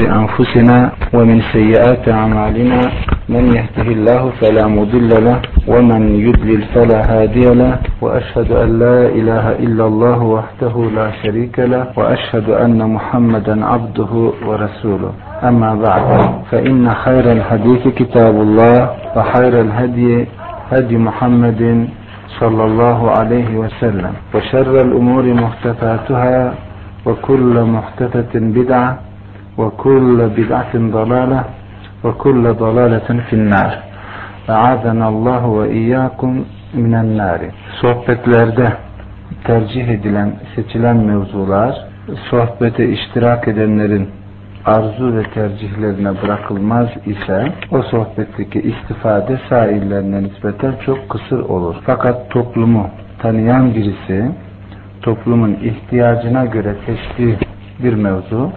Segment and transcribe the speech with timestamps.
[0.00, 2.80] أنفسنا ومن سيئات أعمالنا
[3.28, 9.52] من يهده الله فلا مضل له ومن يضلل فلا هادي له وأشهد أن لا إله
[9.52, 14.12] إلا الله وحده لا شريك له وأشهد أن محمدا عبده
[14.46, 15.12] ورسوله.
[15.42, 20.26] أما بعد فإن خير الحديث كتاب الله وخير الهدي
[20.72, 21.88] هدي محمد
[22.40, 26.54] صلى الله عليه وسلم وشر الأمور محدثاتها
[27.06, 28.98] وكل محدثة بدعة
[29.57, 31.43] وكل بدعة ضلالة
[32.03, 33.71] وكل ضلالة في النار
[34.49, 36.31] أعاذنا الله وإياكم
[36.73, 37.39] من النار
[37.81, 38.67] sohbetlerde
[39.43, 41.75] tercih edilen, seçilen mevzular
[42.29, 44.09] sohbete iştirak edenlerin
[44.65, 51.75] arzu ve tercihlerine bırakılmaz ise o sohbetteki istifade sahillerine nispeten çok kısır olur.
[51.85, 52.89] Fakat toplumu
[53.19, 54.31] tanıyan birisi
[55.01, 57.37] toplumun ihtiyacına göre seçtiği
[57.83, 58.51] bir mevzu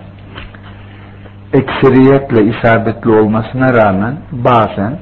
[1.57, 4.97] ekseriyetle isabetli olmasına rağmen bazen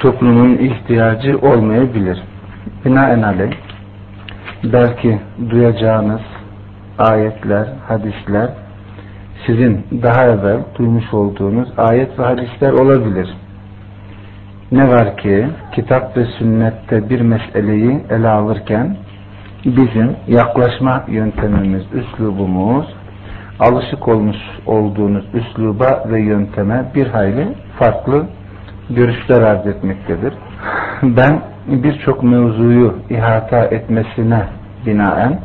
[0.00, 2.22] toplumun ihtiyacı olmayabilir.
[2.84, 3.52] Binaenaleyh
[4.64, 5.18] belki
[5.50, 6.20] duyacağınız
[6.98, 8.50] ayetler, hadisler
[9.46, 13.28] sizin daha evvel duymuş olduğunuz ayet ve hadisler olabilir.
[14.72, 18.96] Ne var ki kitap ve sünnette bir meseleyi ele alırken
[19.64, 22.86] bizim yaklaşma yöntemimiz, üslubumuz
[23.60, 28.26] alışık olmuş olduğunuz üsluba ve yönteme bir hayli farklı
[28.90, 30.32] görüşler arz etmektedir.
[31.02, 34.42] Ben birçok mevzuyu ihata etmesine
[34.86, 35.40] binaen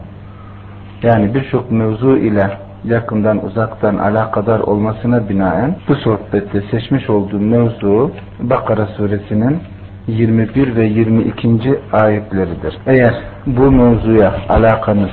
[1.04, 2.50] yani birçok mevzu ile
[2.84, 9.60] yakından uzaktan alakadar olmasına binaen bu sohbette seçmiş olduğum mevzu Bakara suresinin
[10.08, 11.80] 21 ve 22.
[11.92, 12.78] ayetleridir.
[12.88, 13.14] Eğer
[13.46, 15.12] bu mevzuya alakanız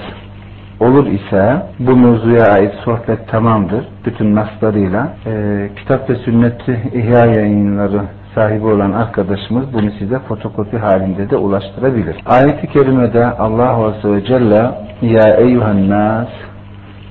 [0.80, 3.86] olur ise bu mevzuya ait sohbet tamamdır.
[4.06, 8.02] Bütün naslarıyla e, kitap ve sünneti ihya yayınları
[8.36, 12.16] sahibi olan arkadaşımız bunu size fotokopi halinde de ulaştırabilir.
[12.26, 16.28] Ayet-i kerimede Allah Azze ve Celle Ya eyyuhen nas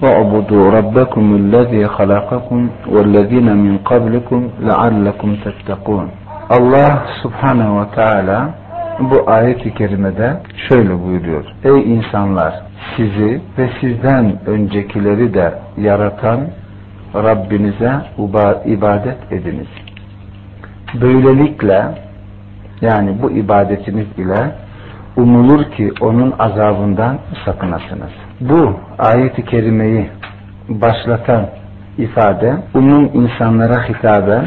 [0.02, 2.60] وَعْبُدُوا رَبَّكُمُ الَّذ۪ي خَلَقَكُمْ
[2.94, 6.06] وَالَّذ۪ينَ مِنْ قَبْلِكُمْ لَعَلَّكُمْ تَتَّقُونَ
[6.50, 8.50] Allah Subhanahu ve Teala
[9.00, 10.36] bu ayet-i kerimede
[10.68, 11.44] şöyle buyuruyor.
[11.64, 12.54] Ey insanlar
[12.95, 16.39] Sizi ve sizden öncekileri de yaratan
[17.15, 17.91] Rabbinize
[18.65, 19.67] ibadet ediniz.
[21.01, 21.85] Böylelikle
[22.81, 24.51] yani bu ibadetiniz ile
[25.17, 28.11] umulur ki onun azabından sakınasınız.
[28.41, 30.09] Bu ayet-i kerimeyi
[30.69, 31.45] başlatan
[31.97, 34.45] ifade umum insanlara hitaben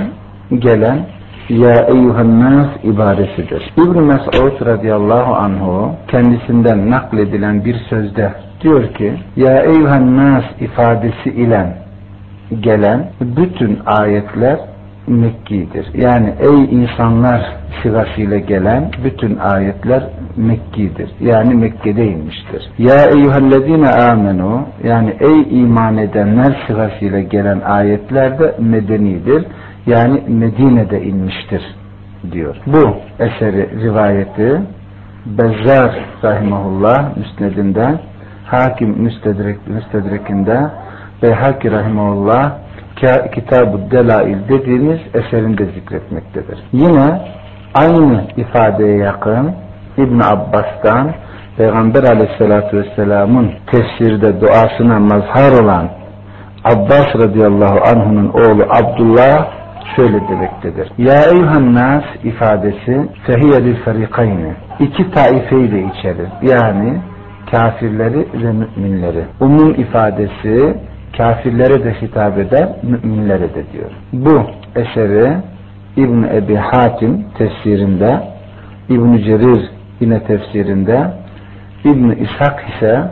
[0.59, 1.07] gelen
[1.49, 3.73] ya eyyuhannas ibadesidir.
[3.77, 8.33] İbn Mes'ud radıyallahu anhu kendisinden nakledilen bir sözde
[8.63, 11.77] diyor ki ya eyyuhannas ifadesi ile
[12.61, 14.59] gelen bütün ayetler
[15.07, 15.87] Mekki'dir.
[15.95, 20.03] Yani ey insanlar sigasıyla gelen bütün ayetler
[20.37, 21.11] Mekki'dir.
[21.21, 22.71] Yani Mekke'de inmiştir.
[22.79, 29.45] Ya eyyühellezine amenu yani ey iman edenler sigasıyla gelen ayetler de medenidir.
[29.87, 31.63] Yani Medine'de inmiştir
[32.33, 32.57] diyor.
[32.67, 34.61] Bu eseri rivayeti
[35.27, 35.95] Bezzar
[36.25, 38.01] rahimahullah müsnedinde
[38.47, 40.71] Hakim müstedrek, müstedrekinde
[41.23, 42.53] ve Haki rahimahullah
[43.35, 46.59] Kitab-ı Delail dediğimiz eserinde zikretmektedir.
[46.73, 47.21] Yine
[47.75, 49.53] aynı ifadeye yakın
[49.97, 51.13] İbn Abbas'tan
[51.57, 55.89] Peygamber aleyhissalatü vesselamın tefsirde duasına mazhar olan
[56.65, 59.62] Abbas radıyallahu anh'unun oğlu Abdullah
[59.97, 60.93] şöyle demektedir.
[60.99, 64.53] Ya eyhan nas ifadesi fehiye lil ferikayni.
[64.81, 66.29] İki taifeyi de içerir.
[66.43, 67.01] Yani
[67.51, 69.25] kafirleri ve müminleri.
[69.41, 70.75] Umum ifadesi
[71.17, 73.91] kafirlere de hitap eder, müminlere de diyor.
[74.13, 74.43] Bu
[74.77, 75.37] eseri
[75.97, 78.21] İbn Ebi Hatim tefsirinde,
[78.89, 79.71] İbn Cerir
[80.01, 81.11] yine tefsirinde,
[81.85, 83.03] İbn İshak ise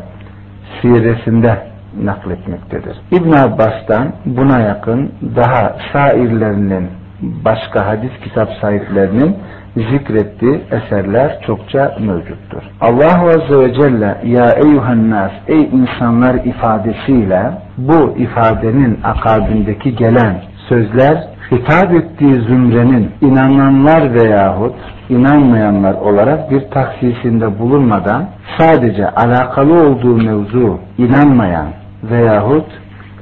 [0.82, 1.69] siresinde
[2.04, 2.96] nakletmektedir.
[3.10, 6.88] İbn Abbas'tan buna yakın daha şairlerinin
[7.22, 9.36] başka hadis kitap sahiplerinin
[9.76, 12.62] zikrettiği eserler çokça mevcuttur.
[12.80, 21.24] Allah Azze ve Celle ya eyyuhen nas ey insanlar ifadesiyle bu ifadenin akabindeki gelen sözler
[21.50, 24.74] hitap ettiği zümrenin inananlar veyahut
[25.08, 28.24] inanmayanlar olarak bir taksisinde bulunmadan
[28.58, 32.66] sadece alakalı olduğu mevzu inanmayan veyahut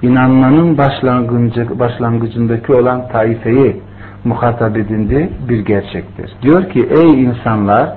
[0.03, 3.77] inanmanın başlangıcı, başlangıcındaki olan taifeyi
[4.25, 6.31] muhatap edindi bir gerçektir.
[6.43, 7.89] Diyor ki ey insanlar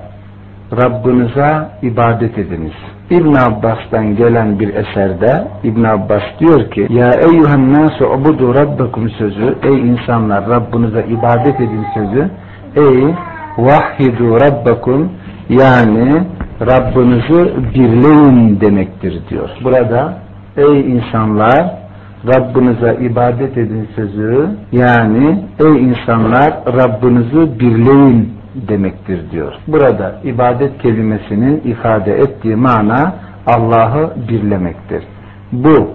[0.71, 2.73] Rabbinize ibadet ediniz.
[3.09, 9.55] İbn Abbas'tan gelen bir eserde İbn Abbas diyor ki Ya eyyühen nasu ubudu rabbakum sözü
[9.63, 12.29] ey insanlar Rabbinize ibadet edin sözü
[12.75, 13.13] ey
[13.57, 15.11] vahhidu rabbakum
[15.49, 16.23] yani
[16.61, 19.49] Rabbinizi birleyin demektir diyor.
[19.63, 20.13] Burada
[20.57, 21.81] ey insanlar
[22.27, 29.53] Rabbinize ibadet edin sözü yani ey insanlar Rabbinizi birleyin demektir diyor.
[29.67, 33.15] Burada ibadet kelimesinin ifade ettiği mana
[33.47, 35.03] Allah'ı birlemektir.
[35.51, 35.89] Bu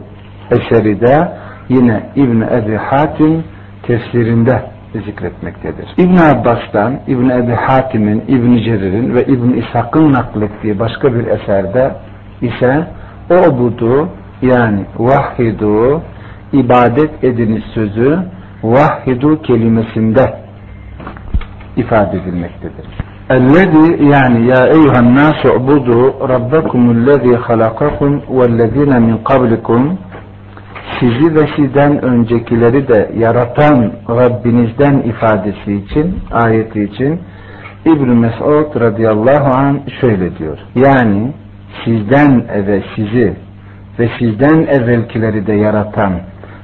[0.51, 1.29] eseri de
[1.69, 3.45] yine İbn Ebi Hatim
[3.83, 4.63] tefsirinde
[5.05, 5.87] zikretmektedir.
[5.99, 11.95] İbn Abbas'tan, İbn Ebi Hatim'in, İbn Cerir'in ve İbn İshak'ın naklettiği başka bir eserde
[12.43, 12.87] ise
[13.31, 14.09] o budu
[14.43, 16.03] yani vahhidu
[16.53, 18.19] ibadet ediniz sözü
[18.63, 20.35] vahhidu kelimesinde
[21.77, 22.87] ifade edilmektedir.
[23.31, 29.99] Ellezî yani ya eyyuhan nâsu ubudu rabbekumullezî halakakum vellezîne min kablikum
[31.01, 37.21] sizi ve sizden öncekileri de yaratan Rabbinizden ifadesi için, ayeti için
[37.85, 40.59] İbn Mesud radıyallahu an şöyle diyor.
[40.75, 41.33] Yani
[41.85, 43.37] sizden ve sizi
[43.99, 46.13] ve sizden evvelkileri de yaratan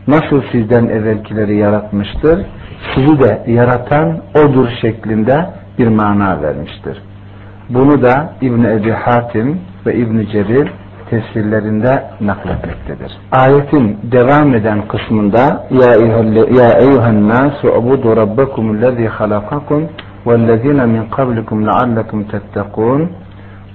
[0.08, 2.46] nasıl sizden evvelkileri yaratmıştır?
[2.94, 5.46] Sizi de yaratan odur şeklinde
[5.78, 7.02] bir mana vermiştir.
[7.68, 10.72] Bunu da İbn Ebi Hatim ve İbn Cerir
[11.10, 13.12] tefsirlerinde nakletmektedir.
[13.32, 15.66] Ayetin devam eden kısmında
[16.50, 19.88] Ya eyyuhen nasu ubudu rabbakum lezi halakakum
[20.26, 23.10] vellezine min kablikum leallekum tettekun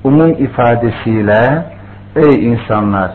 [0.03, 1.65] umum ifadesiyle
[2.15, 3.11] ey insanlar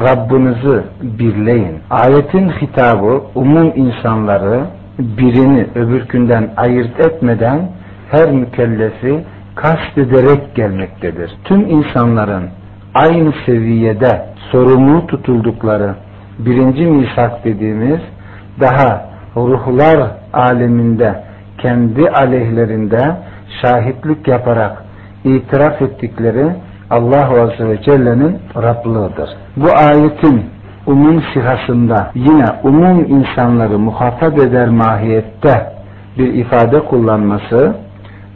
[0.00, 1.78] Rabbinizi birleyin.
[1.90, 4.60] Ayetin hitabı umum insanları
[4.98, 7.68] birini öbürkünden ayırt etmeden
[8.10, 9.24] her mükellefi
[9.54, 11.32] kast ederek gelmektedir.
[11.44, 12.44] Tüm insanların
[12.94, 15.94] aynı seviyede sorumlu tutuldukları
[16.38, 18.00] birinci misak dediğimiz
[18.60, 21.24] daha ruhlar aleminde
[21.58, 23.16] kendi aleyhlerinde
[23.62, 24.84] şahitlik yaparak
[25.24, 26.46] itiraf ettikleri
[26.92, 29.30] Allah Azze ve Celle'nin Rablığıdır.
[29.56, 30.42] Bu ayetin
[30.86, 35.72] umum sihasında yine umum insanları muhatap eder mahiyette
[36.18, 37.74] bir ifade kullanması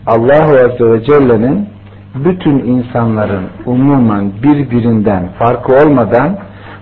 [0.06, 1.68] Allah Azze ve Celle'nin
[2.14, 6.36] bütün insanların umumen birbirinden farkı olmadan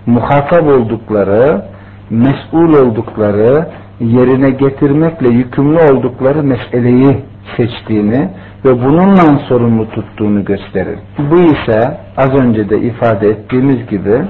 [0.05, 1.61] muhatap oldukları,
[2.09, 3.67] mesul oldukları,
[3.99, 7.25] yerine getirmekle yükümlü oldukları meseleyi
[7.57, 8.29] seçtiğini
[8.65, 10.99] ve bununla sorumlu tuttuğunu gösterir.
[11.31, 14.21] Bu ise az önce de ifade ettiğimiz gibi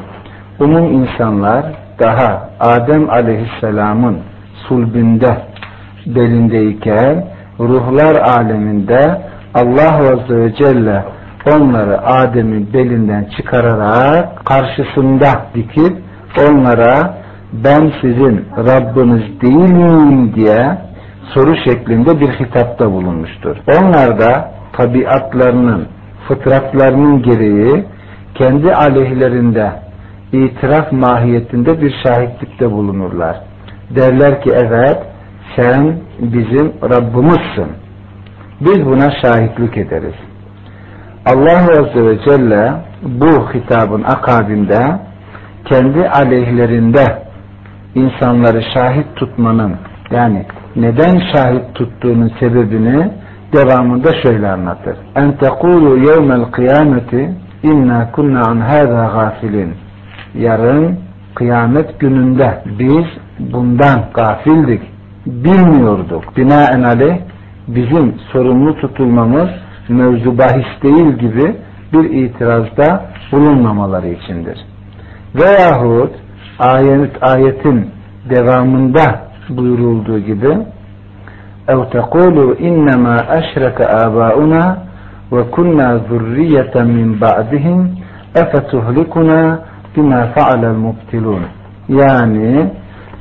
[0.59, 1.65] umum insanlar
[1.99, 4.17] daha Adem aleyhisselamın
[4.67, 5.37] sulbünde
[6.05, 7.25] belindeyken
[7.59, 9.21] ruhlar aleminde
[9.53, 11.03] Allah Azze ve Celle
[11.53, 15.97] onları Adem'in belinden çıkararak karşısında dikip
[16.49, 17.13] onlara
[17.53, 20.77] ben sizin Rabbiniz değil miyim diye
[21.33, 23.57] soru şeklinde bir hitapta bulunmuştur.
[23.67, 25.87] Onlar da tabiatlarının,
[26.27, 27.85] fıtratlarının gereği
[28.35, 29.71] kendi aleyhlerinde
[30.31, 33.37] itiraf mahiyetinde bir şahitlikte bulunurlar.
[33.95, 34.97] Derler ki evet
[35.55, 37.71] sen bizim Rabbimizsin.
[38.61, 40.15] Biz buna şahitlik ederiz.
[41.25, 44.99] Allah Azze ve Celle bu hitabın akabinde
[45.65, 47.23] kendi aleyhlerinde
[47.95, 49.75] insanları şahit tutmanın
[50.11, 53.11] yani neden şahit tuttuğunun sebebini
[53.53, 54.97] devamında şöyle anlatır.
[55.15, 59.73] En tekulu yevmel kıyameti inna kunna an hâzâ gafilin.
[60.35, 60.99] Yarın
[61.35, 63.05] kıyamet gününde biz
[63.39, 64.81] bundan gafildik,
[65.25, 66.37] bilmiyorduk.
[66.37, 67.17] Binaen aleyh
[67.67, 69.49] bizim sorumlu tutulmamız
[69.89, 71.55] mevzu bahis değil gibi
[71.93, 74.57] bir itirazda bulunmamaları içindir.
[75.35, 76.11] Veyahut
[76.59, 77.89] ayet, ayetin
[78.29, 80.52] devamında buyurulduğu gibi
[81.72, 84.64] اَوْ تَقُولُوا اِنَّمَا اَشْرَكَ آبَاؤُنَا
[85.34, 87.78] وَكُنَّا ذُرِّيَّةً مِنْ بَعْدِهِمْ
[88.42, 89.40] اَفَتُهْلِكُنَا
[89.94, 91.42] بِمَا فَعَلَ الْمُبْتِلُونَ
[91.88, 92.70] Yani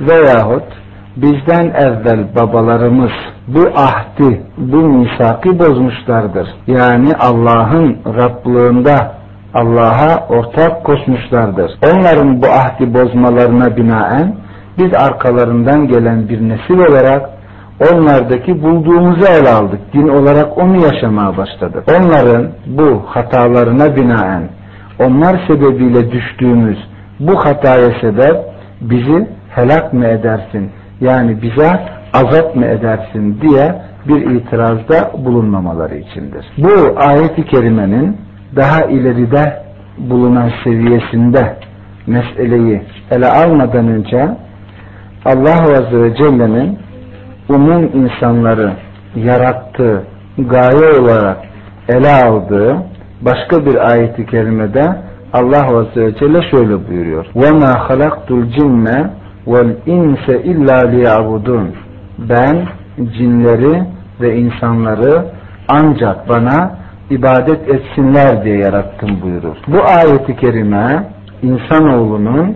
[0.02, 0.70] veyahut
[1.16, 3.12] bizden evvel babalarımız
[3.48, 6.48] bu ahdi, bu misaki bozmuşlardır.
[6.68, 9.12] Yani Allah'ın Rablığında
[9.54, 11.72] Allah'a ortak koşmuşlardır.
[11.92, 14.36] Onların bu ahdi bozmalarına binaen
[14.79, 17.31] biz arkalarından gelen bir nesil olarak
[17.93, 19.81] onlardaki bulduğumuzu ele aldık.
[19.93, 21.85] Din olarak onu yaşamaya başladık.
[21.99, 24.49] Onların bu hatalarına binaen
[25.01, 26.79] onlar sebebiyle düştüğümüz
[27.21, 28.37] bu hataya sebep
[28.81, 30.71] bizi helak mı edersin?
[31.01, 31.81] Yani bize
[32.13, 33.75] azap mı edersin diye
[34.09, 36.47] bir itirazda bulunmamaları içindir.
[36.59, 38.17] Bu ayet-i kerimenin
[38.57, 39.63] daha ileride
[39.99, 41.57] bulunan seviyesinde
[42.07, 44.29] meseleyi ele almadan önce
[45.26, 46.80] Allah Azze ve Celle'nin
[47.50, 48.72] umum insanları
[49.16, 50.04] yarattığı
[50.38, 51.38] gaye olarak
[51.90, 52.78] ele aldığı
[53.22, 54.96] başka bir ayeti kerimede
[55.34, 57.26] Allah Azze ve Celle şöyle buyuruyor.
[57.36, 59.10] وَمَا خَلَقْتُ الْجِنَّ
[59.48, 61.68] وَالْاِنْسَ اِلَّا لِيَعْبُدُونَ
[62.18, 62.68] Ben
[63.18, 63.84] cinleri
[64.22, 65.26] ve insanları
[65.68, 66.72] ancak bana
[67.10, 69.56] ibadet etsinler diye yarattım buyurur.
[69.68, 71.04] Bu ayeti kerime
[71.42, 72.56] insanoğlunun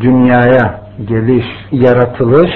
[0.00, 2.51] dünyaya geliş, yaratılış,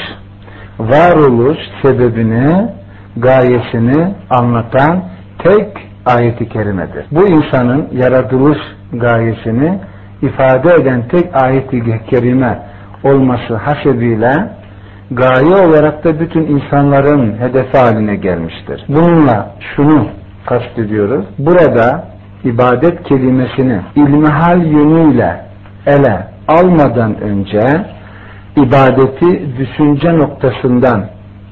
[0.80, 2.70] varoluş sebebini,
[3.18, 5.04] gayesini anlatan
[5.38, 5.68] tek
[6.06, 7.06] ayeti kerimedir.
[7.12, 8.58] Bu insanın yaratılış
[8.94, 9.80] gayesini
[10.22, 12.60] ifade eden tek ayeti kerime
[13.04, 14.50] olması hasebiyle
[15.12, 18.86] gaye olarak da bütün insanların hedefi haline gelmiştir.
[18.90, 20.08] Bununla şunu
[20.46, 21.26] kastediyoruz.
[21.40, 22.04] Burada
[22.44, 25.42] ibadet kelimesini ilmihal yönüyle
[25.86, 27.86] ele almadan önce
[28.58, 31.06] ibadeti düşünce noktasından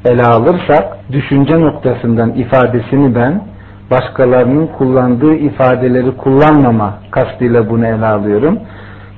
[0.06, 3.42] ele alırsak, düşünce noktasından ifadesini ben
[3.92, 8.60] başkalarının kullandığı ifadeleri kullanmama kastıyla bunu ele alıyorum.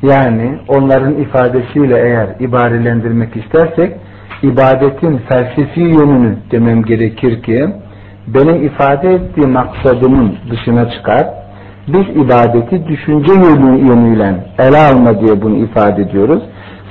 [0.01, 3.96] Yani onların ifadesiyle eğer ibarelendirmek istersek
[4.44, 7.67] ibadetin felsefi yönünü demem gerekir ki
[8.27, 11.27] benim ifade ettiğim maksadımın dışına çıkar.
[11.88, 16.44] Biz ibadeti düşünce yönü, yönüyle ele alma diye bunu ifade ediyoruz.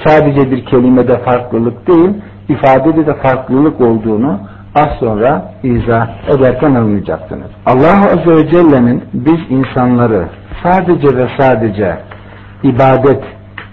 [0.04, 2.10] Sadece bir kelimede farklılık değil,
[2.48, 4.40] ifadede de farklılık olduğunu
[4.74, 7.50] az sonra izah ederken anlayacaksınız.
[7.66, 10.28] Allah Azze ve Celle'nin biz insanları
[10.62, 11.98] sadece ve sadece
[12.62, 13.24] ibadet,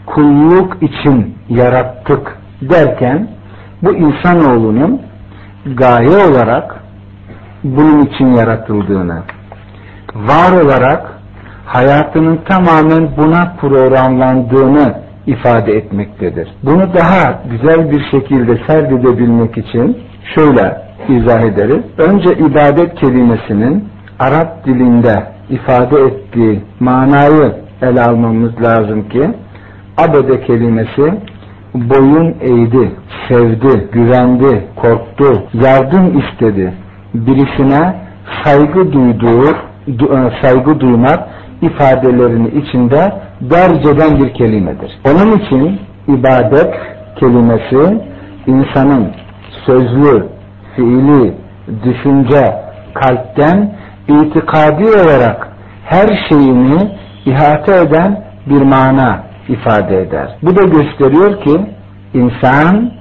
[0.05, 3.27] kulluk için yarattık derken
[3.81, 5.01] bu insanoğlunun
[5.65, 6.83] gaye olarak
[7.63, 9.21] bunun için yaratıldığını,
[10.15, 11.11] var olarak
[11.65, 16.47] hayatının tamamen buna programlandığını ifade etmektedir.
[16.63, 19.97] Bunu daha güzel bir şekilde serdedebilmek için
[20.35, 20.77] şöyle
[21.09, 21.83] izah ederiz.
[21.97, 23.87] Önce ibadet kelimesinin
[24.19, 29.29] Arap dilinde ifade ettiği manayı ele almamız lazım ki
[29.97, 31.13] abede kelimesi
[31.73, 32.91] boyun eğdi,
[33.27, 36.73] sevdi, güvendi, korktu, yardım istedi.
[37.13, 37.95] Birisine
[38.43, 39.55] saygı duyduğu,
[40.41, 41.19] saygı duymak
[41.62, 44.91] ifadelerini içinde derceden bir kelimedir.
[45.05, 46.74] Onun için ibadet
[47.19, 48.01] kelimesi
[48.48, 49.12] insanın
[49.65, 50.27] sözlü,
[50.75, 51.33] fiili,
[51.83, 52.55] düşünce,
[52.93, 53.75] kalpten
[54.07, 55.48] itikadi olarak
[55.86, 56.91] her şeyini
[57.25, 60.36] ihate eden bir mana ifade eder.
[60.43, 61.65] Bu da gösteriyor ki
[62.13, 62.91] insan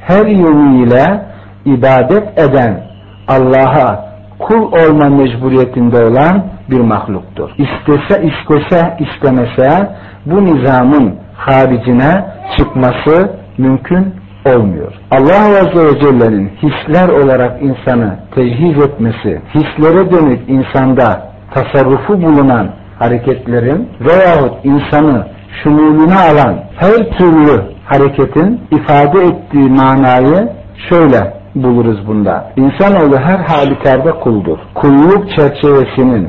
[0.00, 1.22] her yönüyle
[1.64, 2.80] ibadet eden
[3.28, 4.11] Allah'a
[4.42, 7.50] kul olma mecburiyetinde olan bir mahluktur.
[7.58, 9.90] İstese istese istemese
[10.26, 12.24] bu nizamın haricine
[12.56, 14.14] çıkması mümkün
[14.46, 14.92] olmuyor.
[15.10, 22.68] Allah Azze ve Celle'nin hisler olarak insanı tecihiz etmesi, hislere dönük insanda tasarrufu bulunan
[22.98, 25.26] hareketlerin veyahut insanı
[25.62, 30.48] şumuluna alan her türlü hareketin ifade ettiği manayı
[30.88, 32.52] şöyle buluruz bunda.
[32.56, 34.58] İnsanoğlu her halükarda kuldur.
[34.74, 36.28] Kulluk çerçevesinin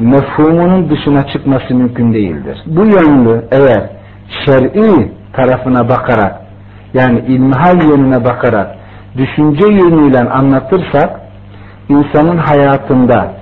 [0.00, 2.58] mefhumunun dışına çıkması mümkün değildir.
[2.66, 3.90] Bu yönlü eğer
[4.44, 6.40] şer'i tarafına bakarak
[6.94, 8.76] yani ilmihal yönüne bakarak
[9.16, 11.20] düşünce yönüyle anlatırsak
[11.88, 13.34] insanın hayatında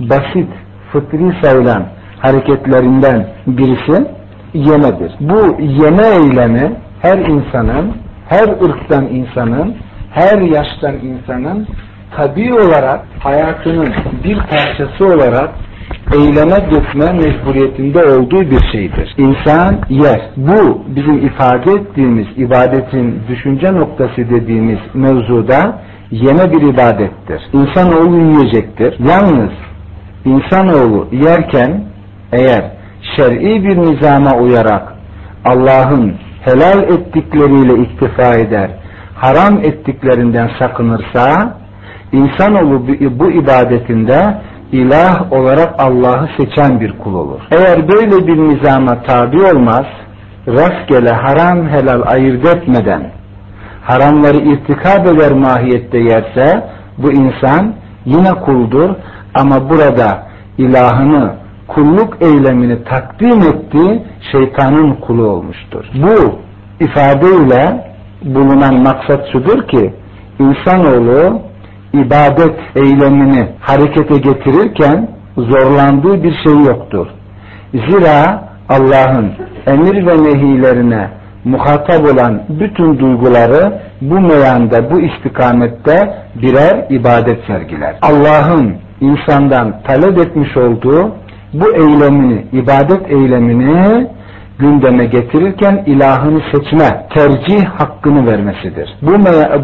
[0.00, 0.48] basit,
[0.92, 1.86] fıtri sayılan
[2.18, 4.06] hareketlerinden birisi
[4.54, 5.12] yemedir.
[5.20, 7.92] Bu yeme eylemi her insanın,
[8.28, 9.76] her ırktan insanın,
[10.12, 11.66] her yaştan insanın
[12.16, 15.50] tabi olarak hayatının bir parçası olarak
[16.14, 19.14] eyleme dökme mecburiyetinde olduğu bir şeydir.
[19.18, 20.20] İnsan yer.
[20.36, 25.78] Bu bizim ifade ettiğimiz ibadetin düşünce noktası dediğimiz mevzuda
[26.10, 27.42] yeme bir ibadettir.
[27.52, 28.98] İnsanoğlu yiyecektir.
[29.08, 29.52] Yalnız
[30.24, 31.84] insanoğlu yerken
[32.32, 32.70] eğer
[33.16, 34.92] şer'i bir nizama uyarak
[35.44, 36.14] Allah'ın
[36.44, 38.70] helal ettikleriyle iktifa eder,
[39.22, 41.56] haram ettiklerinden sakınırsa,
[42.12, 42.86] insanoğlu
[43.18, 44.40] bu ibadetinde
[44.72, 47.40] ilah olarak Allah'ı seçen bir kul olur.
[47.50, 49.86] Eğer böyle bir nizama tabi olmaz,
[50.48, 53.02] rastgele haram helal ayırt etmeden
[53.84, 57.74] haramları irtikab eder mahiyette yerse bu insan
[58.04, 58.90] yine kuldur
[59.34, 60.26] ama burada
[60.58, 61.32] ilahını
[61.68, 64.02] kulluk eylemini takdim ettiği
[64.32, 65.84] şeytanın kulu olmuştur.
[65.94, 66.38] Bu
[66.80, 67.91] ifadeyle
[68.24, 69.94] bulunan maksat şudur ki
[70.38, 71.40] insanoğlu
[71.94, 77.06] ibadet eylemini harekete getirirken zorlandığı bir şey yoktur.
[77.74, 79.32] Zira Allah'ın
[79.66, 81.08] emir ve nehilerine
[81.44, 87.96] muhatap olan bütün duyguları bu meyanda, bu istikamette birer ibadet sergiler.
[88.02, 91.12] Allah'ın insandan talep etmiş olduğu
[91.52, 94.06] bu eylemini, ibadet eylemini
[94.62, 98.88] gündeme getirirken ilahını seçme, tercih hakkını vermesidir.
[99.02, 99.12] Bu,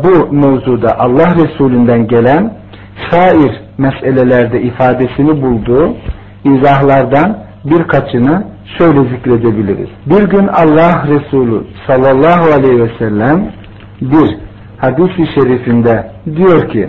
[0.05, 2.53] bu mevzuda Allah Resulünden gelen
[3.11, 5.97] şair meselelerde ifadesini bulduğu
[6.45, 8.45] izahlardan birkaçını
[8.79, 9.89] şöyle zikredebiliriz.
[10.07, 13.53] Bir gün Allah Resulü sallallahu aleyhi ve sellem
[14.01, 14.37] bir
[14.79, 16.89] hadis-i şerifinde diyor ki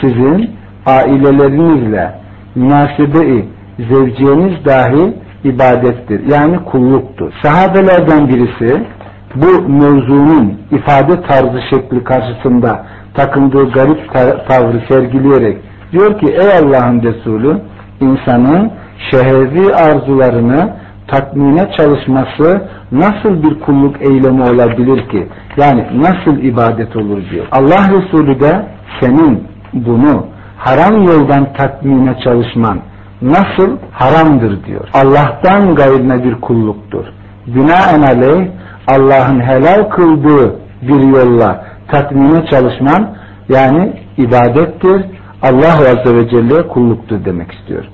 [0.00, 0.50] sizin
[0.86, 2.14] ailelerinizle
[2.54, 5.14] münasebe-i zevciyeniz dahi
[5.44, 6.20] ibadettir.
[6.32, 7.32] Yani kulluktur.
[7.42, 8.86] Sahabelerden birisi
[9.34, 14.14] bu mevzunun ifade tarzı şekli karşısında takındığı garip
[14.48, 15.58] tavrı sergileyerek
[15.92, 17.60] diyor ki ey Allah'ın Resulü
[18.00, 18.72] insanın
[19.10, 20.72] şehri arzularını
[21.06, 25.28] tatmine çalışması nasıl bir kulluk eylemi olabilir ki?
[25.56, 27.46] Yani nasıl ibadet olur diyor.
[27.52, 28.66] Allah Resulü de
[29.00, 32.78] senin bunu haram yoldan tatmine çalışman
[33.24, 34.88] nasıl haramdır diyor.
[34.94, 37.04] Allah'tan gayrına bir kulluktur.
[37.46, 38.48] Binaenaleyh
[38.86, 43.16] Allah'ın helal kıldığı bir yolla tatmine çalışman
[43.48, 45.04] yani ibadettir.
[45.42, 47.84] Allah Azze ve Celle kulluktur demek istiyor.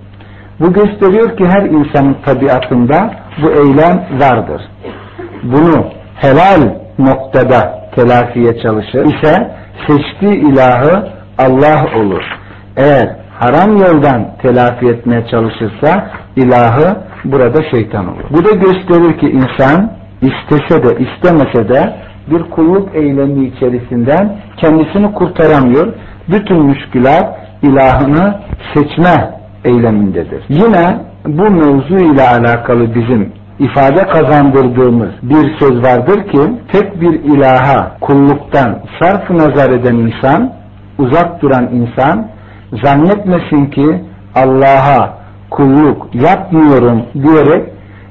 [0.60, 3.10] Bu gösteriyor ki her insanın tabiatında
[3.42, 4.62] bu eylem vardır.
[5.42, 5.84] Bunu
[6.14, 9.50] helal noktada telafiye çalışır ise
[9.86, 11.08] seçtiği ilahı
[11.38, 12.22] Allah olur.
[12.76, 18.24] Eğer haram yoldan telafi etmeye çalışırsa ilahı burada şeytan olur.
[18.30, 19.92] Bu da gösterir ki insan
[20.22, 21.94] istese de istemese de
[22.30, 25.92] bir kulluk eylemi içerisinden kendisini kurtaramıyor.
[26.28, 28.40] Bütün müşkülat ilahını
[28.74, 30.42] seçme eylemindedir.
[30.48, 36.40] Yine bu mevzu ile alakalı bizim ifade kazandırdığımız bir söz vardır ki
[36.72, 40.52] tek bir ilaha kulluktan sarf nazar eden insan,
[40.98, 42.26] uzak duran insan
[42.72, 45.18] zannetmesin ki Allah'a
[45.50, 47.68] kulluk yapmıyorum diyerek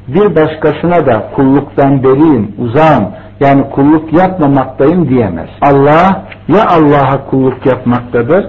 [0.07, 3.07] bir başkasına da kulluktan beriyim, uzağım
[3.39, 5.49] yani kulluk yapmamaktayım diyemez.
[5.62, 8.45] Allah ya Allah'a kulluk yapmaktadır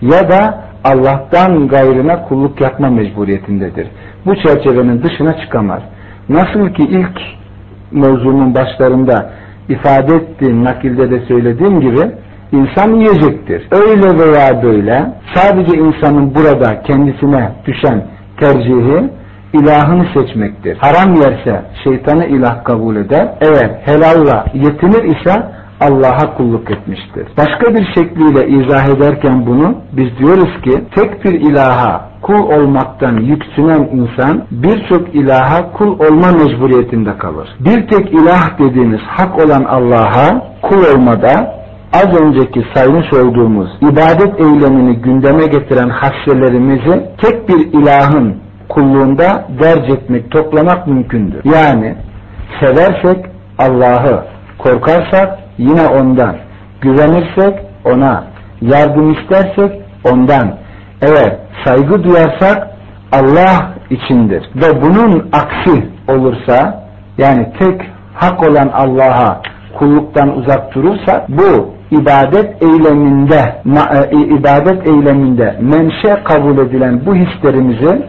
[0.00, 3.88] ya da Allah'tan gayrına kulluk yapma mecburiyetindedir.
[4.26, 5.82] Bu çerçevenin dışına çıkamaz.
[6.28, 7.20] Nasıl ki ilk
[7.92, 9.30] mevzunun başlarında
[9.68, 12.10] ifade ettiğim nakilde de söylediğim gibi
[12.54, 13.68] insan yiyecektir.
[13.70, 18.04] Öyle veya böyle sadece insanın burada kendisine düşen
[18.40, 19.10] tercihi
[19.52, 20.78] ilahını seçmektir.
[20.80, 23.28] Haram yerse şeytanı ilah kabul eder.
[23.40, 25.42] Eğer helalla yetinir ise
[25.80, 27.26] Allah'a kulluk etmiştir.
[27.38, 33.88] Başka bir şekliyle izah ederken bunu biz diyoruz ki tek bir ilaha kul olmaktan yüksünen
[33.92, 37.48] insan birçok ilaha kul olma mecburiyetinde kalır.
[37.60, 41.63] Bir tek ilah dediğimiz hak olan Allah'a kul olmada
[41.94, 48.36] az önceki saymış olduğumuz ibadet eylemini gündeme getiren hasselerimizi tek bir ilahın
[48.68, 51.40] kulluğunda derc etmek, toplamak mümkündür.
[51.44, 51.94] Yani
[52.60, 53.26] seversek
[53.58, 54.24] Allah'ı,
[54.58, 56.36] korkarsak yine ondan,
[56.80, 58.24] güvenirsek ona,
[58.60, 60.56] yardım istersek ondan,
[61.02, 62.68] eğer saygı duyarsak
[63.12, 64.50] Allah içindir.
[64.56, 66.84] Ve bunun aksi olursa
[67.18, 67.80] yani tek
[68.14, 69.42] hak olan Allah'a
[69.78, 73.62] kulluktan uzak durursa bu ibadet eyleminde
[74.12, 78.02] e, ibadet eyleminde menşe kabul edilen bu hislerimizi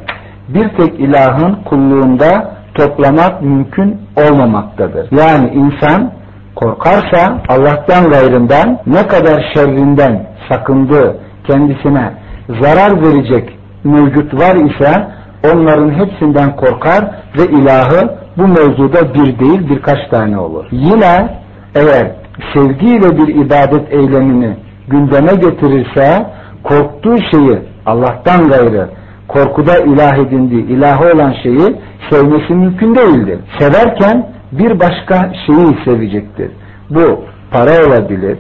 [0.50, 3.98] bir tek ilahın kulluğunda toplamak mümkün
[4.30, 5.08] olmamaktadır.
[5.12, 6.12] Yani insan
[6.56, 12.14] korkarsa Allah'tan gayrından ne kadar şerrinden sakındığı kendisine
[12.62, 15.08] zarar verecek mevcut var ise
[15.54, 17.06] onların hepsinden korkar
[17.38, 20.66] ve ilahı bu mevzuda bir değil birkaç tane olur.
[20.72, 21.30] Yine
[21.76, 22.12] eğer
[22.54, 24.56] sevgiyle bir ibadet eylemini
[24.88, 26.26] gündeme getirirse
[26.64, 28.90] korktuğu şeyi Allah'tan gayrı
[29.28, 31.76] korkuda ilah edindiği ilahı olan şeyi
[32.10, 33.40] sevmesi mümkün değildir.
[33.60, 36.52] Severken bir başka şeyi sevecektir.
[36.90, 38.38] Bu para olabilir,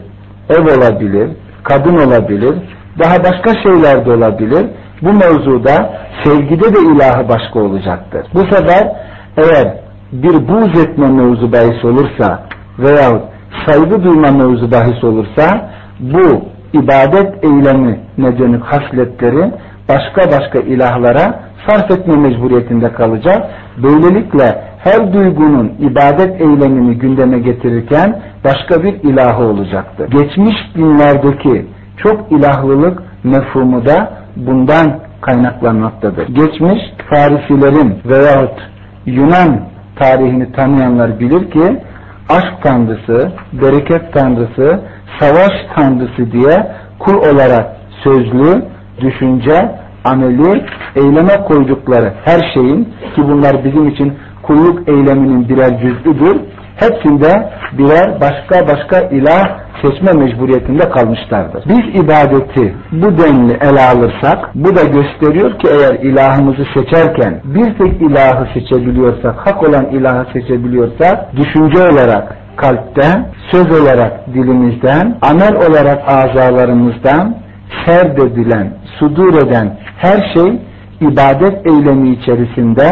[0.49, 1.29] ev olabilir,
[1.63, 2.55] kadın olabilir,
[2.99, 4.65] daha başka şeyler de olabilir.
[5.01, 5.93] Bu mevzuda
[6.23, 8.27] sevgide de ilahı başka olacaktır.
[8.33, 8.91] Bu sefer
[9.37, 9.77] eğer
[10.11, 12.39] bir buz etme mevzu bahis olursa
[12.79, 13.21] veya
[13.65, 16.41] saygı duyma mevzu bahis olursa bu
[16.73, 19.51] ibadet eylemi dönük hasletleri
[19.89, 23.49] başka başka ilahlara sarf etme mecburiyetinde kalacak.
[23.83, 30.09] Böylelikle her duygunun ibadet eylemini gündeme getirirken başka bir ilahı olacaktır.
[30.11, 31.65] Geçmiş dinlerdeki
[32.03, 36.27] çok ilahlılık mefhumu da bundan kaynaklanmaktadır.
[36.27, 38.59] Geçmiş Farisilerin veyahut
[39.05, 39.59] Yunan
[39.95, 41.81] tarihini tanıyanlar bilir ki
[42.29, 44.79] aşk tanrısı, bereket tanrısı,
[45.19, 46.67] savaş tanrısı diye
[46.99, 47.67] kul olarak
[48.03, 48.65] sözlü,
[49.01, 49.71] düşünce,
[50.03, 52.83] ameli, eyleme koydukları her şeyin
[53.15, 56.41] ki bunlar bizim için kulluk eyleminin birer cüz'üdür.
[56.75, 61.63] Hepsinde birer başka başka ilah seçme mecburiyetinde kalmışlardır.
[61.69, 68.01] Biz ibadeti bu denli ele alırsak bu da gösteriyor ki eğer ilahımızı seçerken bir tek
[68.01, 77.37] ilahı seçebiliyorsak, hak olan ilahı seçebiliyorsak düşünce olarak kalpten, söz olarak dilimizden, amel olarak azalarımızdan
[77.85, 80.59] serdedilen, sudur eden her şey
[81.01, 82.85] ibadet eylemi içerisinde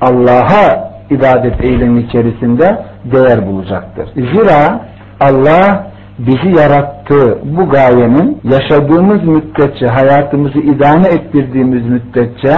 [0.00, 4.09] Allah'a ibadet eylemi içerisinde değer bulacaktır.
[4.15, 4.81] Zira
[5.19, 5.87] Allah
[6.19, 12.57] bizi yarattığı bu gayenin yaşadığımız müddetçe, hayatımızı idame ettirdiğimiz müddetçe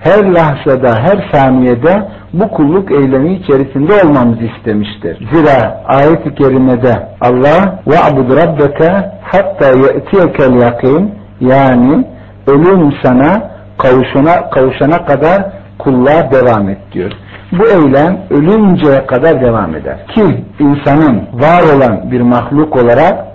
[0.00, 5.28] her lahzada, her saniyede bu kulluk eylemi içerisinde olmamızı istemiştir.
[5.32, 12.04] Zira ayet-i kerimede Allah وَعْبُدْ رَبَّكَ hatta يَأْتِيَكَ yakin yani
[12.46, 15.44] ölüm sana kavuşana, kavuşana kadar
[15.79, 17.11] kulluğa devam et diyor.
[17.51, 20.07] Bu eylem ölünceye kadar devam eder.
[20.15, 23.27] Ki insanın var olan bir mahluk olarak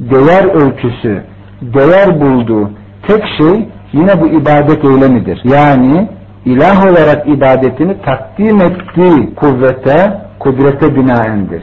[0.00, 1.22] değer ölçüsü,
[1.62, 2.70] değer bulduğu
[3.06, 5.40] tek şey yine bu ibadet eylemidir.
[5.44, 6.08] Yani
[6.44, 11.62] ilah olarak ibadetini takdim ettiği kuvvete, kudrete binaendir.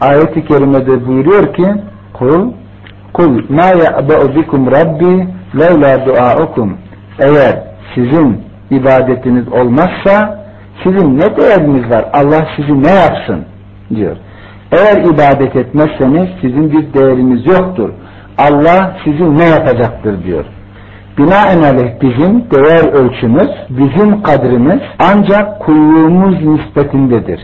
[0.00, 1.66] Ayet-i kerimede buyuruyor ki
[2.12, 2.52] kul
[3.12, 5.28] kul ma ya'ba'u bikum rabbi
[5.60, 6.78] levla duaukum
[7.18, 7.62] eğer
[7.94, 10.38] sizin ibadetiniz olmazsa
[10.82, 12.04] sizin ne değeriniz var?
[12.12, 13.44] Allah sizi ne yapsın?
[13.94, 14.16] diyor.
[14.72, 17.90] Eğer ibadet etmezseniz sizin bir değeriniz yoktur.
[18.38, 20.44] Allah sizi ne yapacaktır diyor.
[21.18, 27.40] Binaenaleyh bizim değer ölçümüz, bizim kadrimiz ancak kulluğumuz nispetindedir.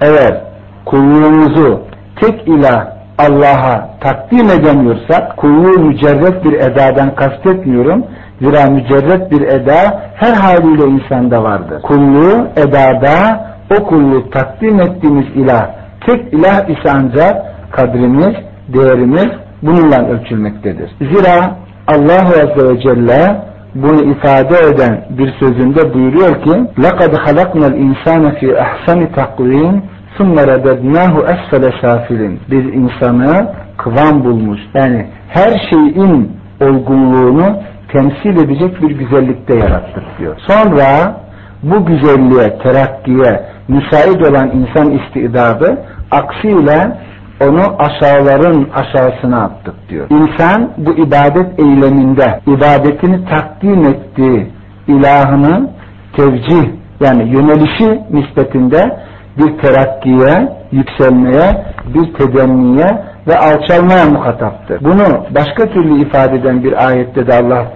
[0.00, 0.40] Eğer
[0.84, 1.80] kulluğumuzu
[2.20, 2.86] tek ilah
[3.18, 8.04] Allah'a takdim edemiyorsak, kulluğu mücerret bir edadan kastetmiyorum,
[8.44, 11.82] Zira mücerret bir eda her haliyle insanda vardır.
[11.82, 13.46] Kulluğu edada
[13.78, 15.70] o kulluğu takdim ettiğimiz ilah,
[16.06, 18.34] tek ilah ise ancak kadrimiz,
[18.68, 19.28] değerimiz
[19.62, 20.90] bununla ölçülmektedir.
[21.00, 23.36] Zira Allah Azze ve Celle
[23.74, 29.80] bunu ifade eden bir sözünde buyuruyor ki لَقَدْ خَلَقْنَا الْاِنْسَانَ فِي اَحْسَنِ تَقْوِيمٍ
[30.18, 34.60] ثُمَّ رَدَدْنَاهُ اَسْفَلَ شَافِلٍ Biz insanı kıvam bulmuş.
[34.74, 37.56] Yani her şeyin olgunluğunu
[37.94, 40.36] temsil edecek bir güzellikte yarattık diyor.
[40.46, 41.16] Sonra
[41.62, 45.78] bu güzelliğe, terakkiye müsait olan insan istidadı
[46.10, 46.98] aksiyle
[47.40, 50.06] onu aşağıların aşağısına attık diyor.
[50.10, 54.50] İnsan bu ibadet eyleminde ibadetini takdim ettiği
[54.88, 55.70] ilahını
[56.16, 56.64] tevcih
[57.00, 58.98] yani yönelişi nispetinde
[59.38, 64.84] bir terakkiye, yükselmeye, bir tedenniye ve alçalmaya muhataptır.
[64.84, 67.66] Bunu başka türlü ifade eden bir ayette de Allah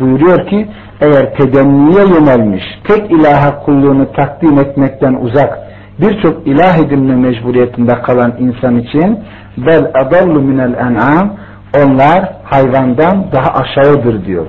[0.00, 0.68] buyuruyor ki
[1.00, 5.58] eğer tedenniye yönelmiş, tek ilaha kulluğunu takdim etmekten uzak,
[6.00, 9.18] birçok ilah edinme mecburiyetinde kalan insan için
[9.56, 11.36] bel adallu minel en'am
[11.82, 14.46] onlar hayvandan daha aşağıdır diyor.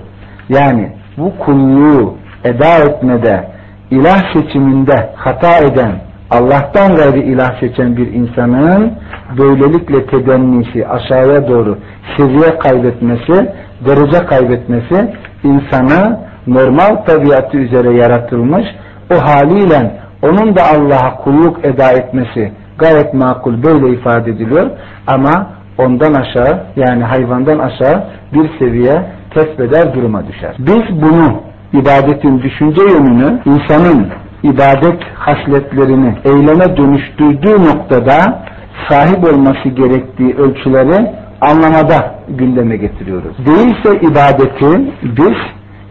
[0.50, 2.14] Yani bu kulluğu
[2.44, 3.48] eda etmede,
[3.92, 5.92] ilah seçiminde hata eden,
[6.32, 8.94] Allah'tan gayri ilah seçen bir insanın
[9.38, 11.78] böylelikle tedennisi aşağıya doğru
[12.18, 13.52] seviye kaybetmesi,
[13.86, 18.66] derece kaybetmesi insana normal tabiatı üzere yaratılmış
[19.14, 24.70] o haliyle onun da Allah'a kulluk eda etmesi gayet makul böyle ifade ediliyor
[25.08, 30.56] ama ondan aşağı yani hayvandan aşağı bir seviye kesbeder duruma düşer.
[30.60, 31.42] Biz bunu
[31.74, 34.08] ibadetin düşünce yönünü insanın
[34.50, 38.44] ibadet hasletlerini eyleme dönüştürdüğü noktada
[38.90, 43.38] sahip olması gerektiği ölçüleri anlamada gündeme getiriyoruz.
[43.46, 45.38] Değilse ibadeti biz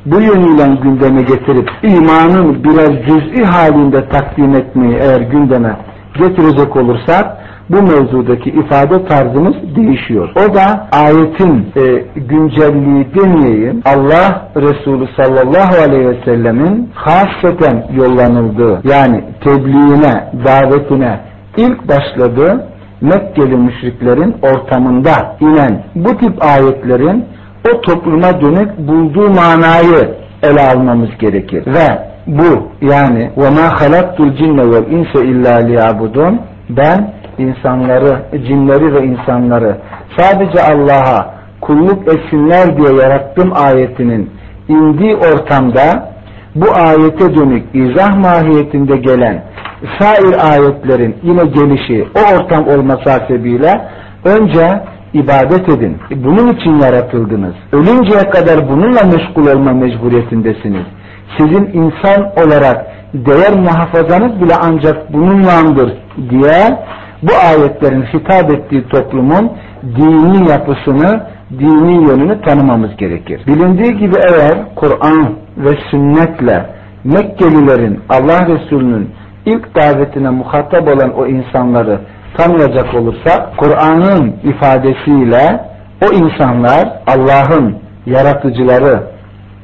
[0.07, 5.77] bu yönüyle gündeme getirip imanın birer cüz'i halinde takdim etmeyi eğer gündeme
[6.19, 10.30] getirecek olursak bu mevzudaki ifade tarzımız değişiyor.
[10.36, 13.82] O da ayetin e, güncelliği demeyeyim.
[13.86, 21.20] Allah Resulü sallallahu aleyhi ve sellemin hasreten yollanıldığı yani tebliğine, davetine
[21.58, 22.66] ilk başladığı
[23.02, 27.26] Mekkeli müşriklerin ortamında inen bu tip ayetlerin
[27.70, 31.64] o topluma dönük bulduğu manayı ele almamız gerekir.
[31.68, 36.38] Ve bu yani وَمَا خَلَقْتُ الْجِنَّ وَالْاِنْسَ اِلَّا لِيَعْبُدُونَ
[36.70, 38.17] Ben insanları,
[38.47, 39.77] cinleri ve insanları
[40.17, 44.31] sadece Allah'a kulluk etsinler diye yarattım ayetinin
[44.69, 46.15] indiği ortamda
[46.55, 49.43] bu ayete dönük izah mahiyetinde gelen
[49.99, 53.81] sair ayetlerin yine gelişi o ortam olması hasebiyle
[54.25, 54.81] önce
[55.15, 55.97] ibadet edin.
[56.11, 57.55] Bunun için yaratıldınız.
[57.73, 60.85] Ölünceye kadar bununla meşgul olma mecburiyetindesiniz.
[61.39, 65.93] Sizin insan olarak değer muhafazanız bile ancak bununlandır
[66.31, 66.79] diye
[67.27, 73.41] bu ayetlerin hitap ettiği toplumun dini yapısını, dini yönünü tanımamız gerekir.
[73.47, 76.67] Bilindiği gibi eğer Kur'an ve sünnetle
[77.05, 79.11] Mekkelilerin Allah Resulü'nün
[79.47, 82.01] ilk davetine muhatap olan o insanları
[82.37, 85.61] tanıyacak olursak Kur'an'ın ifadesiyle
[86.05, 89.03] o insanlar Allah'ın yaratıcıları,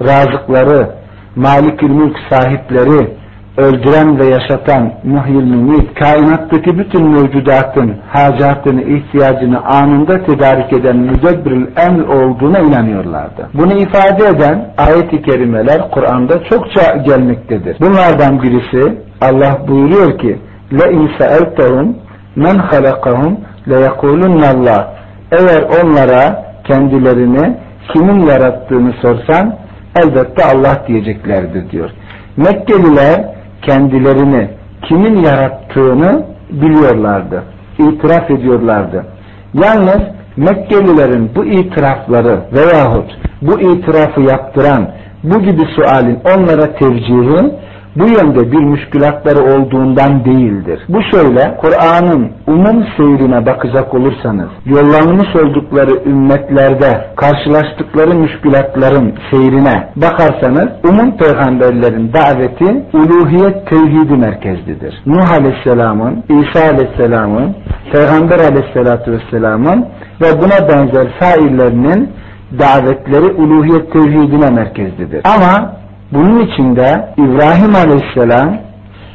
[0.05, 0.91] razıkları,
[1.37, 3.20] malikül mülk sahipleri,
[3.60, 12.08] öldüren ve yaşatan muhyil mümit, kainattaki bütün mevcudatın hacatını, ihtiyacını anında tedarik eden müdebbirül emr
[12.08, 13.50] olduğuna inanıyorlardı.
[13.54, 17.78] Bunu ifade eden ayet-i kerimeler Kur'an'da çokça gelmektedir.
[17.82, 20.38] Bunlardan birisi Allah buyuruyor ki
[20.72, 21.94] لَاِنْ سَأَلْتَهُمْ
[22.38, 23.34] مَنْ خَلَقَهُمْ
[23.68, 24.84] لَيَقُولُنَّ اللّٰهِ
[25.32, 27.58] Eğer onlara kendilerini
[27.94, 29.56] kimin yarattığını sorsan
[30.04, 31.90] elbette Allah diyeceklerdir diyor.
[32.38, 34.51] Mekkeliler kendilerini
[34.83, 37.43] kimin yarattığını biliyorlardı.
[37.79, 39.05] İtiraf ediyorlardı.
[39.55, 43.11] Yalnız Mekkelilerin bu itirafları veyahut
[43.43, 44.91] bu itirafı yaptıran
[45.25, 47.53] bu gibi sualin onlara tevcihi
[47.97, 50.81] bu yönde bir müşkülatları olduğundan değildir.
[50.89, 61.17] Bu şöyle, Kur'an'ın umum seyrine bakacak olursanız, yollanmış oldukları ümmetlerde karşılaştıkları müşkülatların seyrine bakarsanız, umum
[61.17, 65.03] peygamberlerin daveti uluhiyet tevhidi merkezlidir.
[65.07, 67.57] Nuh Aleyhisselam'ın, İsa Aleyhisselam'ın,
[67.93, 69.87] Peygamber Aleyhisselatü Vesselam'ın
[70.21, 72.11] ve buna benzer sairlerinin
[72.59, 75.23] davetleri uluhiyet tevhidine merkezlidir.
[75.25, 75.80] Ama
[76.13, 78.57] bunun içinde İbrahim Aleyhisselam,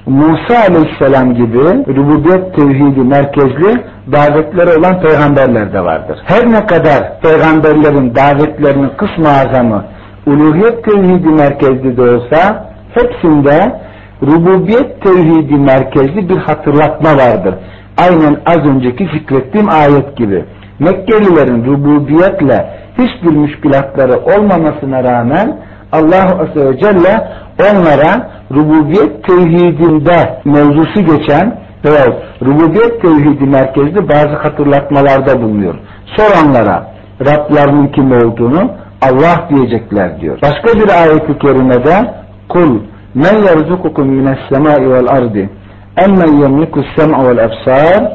[0.05, 6.17] Musa Aleyhisselam gibi rububiyet tevhidi merkezli davetleri olan peygamberler de vardır.
[6.25, 9.85] Her ne kadar peygamberlerin davetlerinin kısmı azamı
[10.27, 13.79] uluhiyet tevhidi merkezli de olsa hepsinde
[14.21, 17.55] rububiyet tevhidi merkezli bir hatırlatma vardır.
[17.97, 20.45] Aynen az önceki zikrettiğim ayet gibi.
[20.79, 25.57] Mekkelilerin rububiyetle hiçbir müşkilatları olmamasına rağmen
[25.95, 27.27] Allah Azze ve Celle
[27.59, 32.05] onlara rububiyet tevhidinde mevzusu geçen veya
[32.45, 35.75] rububiyet tevhidi merkezli bazı hatırlatmalarda bulunuyor.
[36.17, 40.39] Soranlara Rablarının kim olduğunu Allah diyecekler diyor.
[40.41, 42.13] Başka bir ayet-i kerimede
[42.49, 42.79] kul
[43.15, 45.49] men yerzukukum mines semai vel ardi
[45.97, 48.11] emmen yemlikus sem'a vel absar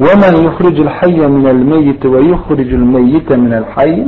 [0.00, 4.04] ve men yuhricul hayye minel meyyiti ve yuhricul meyyite minel hayy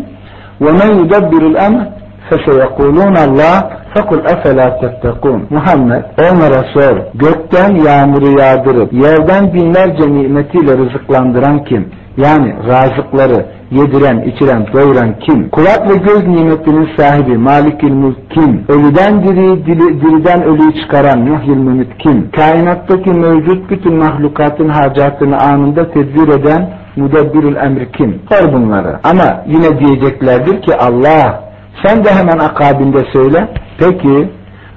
[0.60, 1.86] ve men yudebbiru'l emr
[2.29, 3.59] فَسَيَقُولُونَ اللّٰهِ
[3.95, 6.97] فَقُلْ اَفَلَا تَتَّقُونَ Muhammed onlara sor.
[7.13, 11.87] Gökten yağmuru yağdırıp yerden binlerce nimetiyle rızıklandıran kim?
[12.17, 15.49] Yani razıkları yediren, içiren, doyuran kim?
[15.49, 18.65] Kulak ve göz nimetinin sahibi Malikil Mulk kim?
[18.69, 22.31] Ölüden diri, diri, diriden ölüyü çıkaran Muhyil Mümit kim?
[22.31, 28.21] Kainattaki mevcut bütün mahlukatın hacatını anında tedbir eden Mudebbirül Emri kim?
[28.31, 28.99] Sor bunları.
[29.03, 31.42] Ama yine diyeceklerdir ki Allah
[31.82, 33.48] sen de hemen akabinde söyle.
[33.78, 34.30] Peki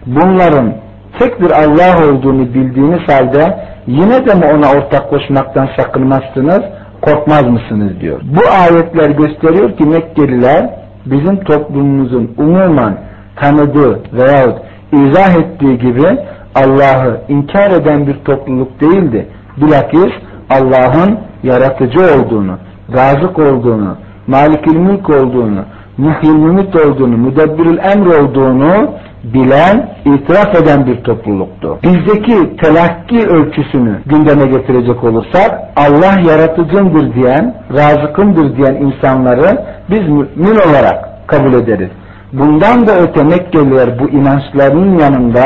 [0.05, 0.73] bunların
[1.19, 3.57] tek bir Allah olduğunu bildiğiniz halde
[3.87, 6.61] yine de mi ona ortak koşmaktan sakınmazsınız,
[7.01, 8.21] korkmaz mısınız diyor.
[8.23, 10.69] Bu ayetler gösteriyor ki Mekkeliler
[11.05, 12.97] bizim toplumumuzun umuman
[13.35, 14.57] tanıdığı veyahut
[14.91, 16.17] izah ettiği gibi
[16.55, 19.27] Allah'ı inkar eden bir topluluk değildi.
[19.57, 20.13] Bilakis
[20.49, 22.57] Allah'ın yaratıcı olduğunu,
[22.93, 25.65] razık olduğunu, malikil mülk olduğunu,
[25.97, 28.89] muhyil mümit olduğunu, müdebbirül emr olduğunu
[29.23, 31.77] bilen, itiraf eden bir topluluktu.
[31.83, 41.27] Bizdeki telakki ölçüsünü gündeme getirecek olursak, Allah yaratıcımdır diyen, razıkımdır diyen insanları biz mümin olarak
[41.27, 41.89] kabul ederiz.
[42.33, 45.43] Bundan da öte Mekkeliler bu inançlarının yanında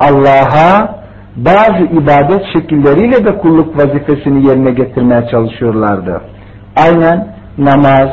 [0.00, 0.96] Allah'a
[1.36, 6.20] bazı ibadet şekilleriyle de kulluk vazifesini yerine getirmeye çalışıyorlardı.
[6.76, 8.08] Aynen namaz,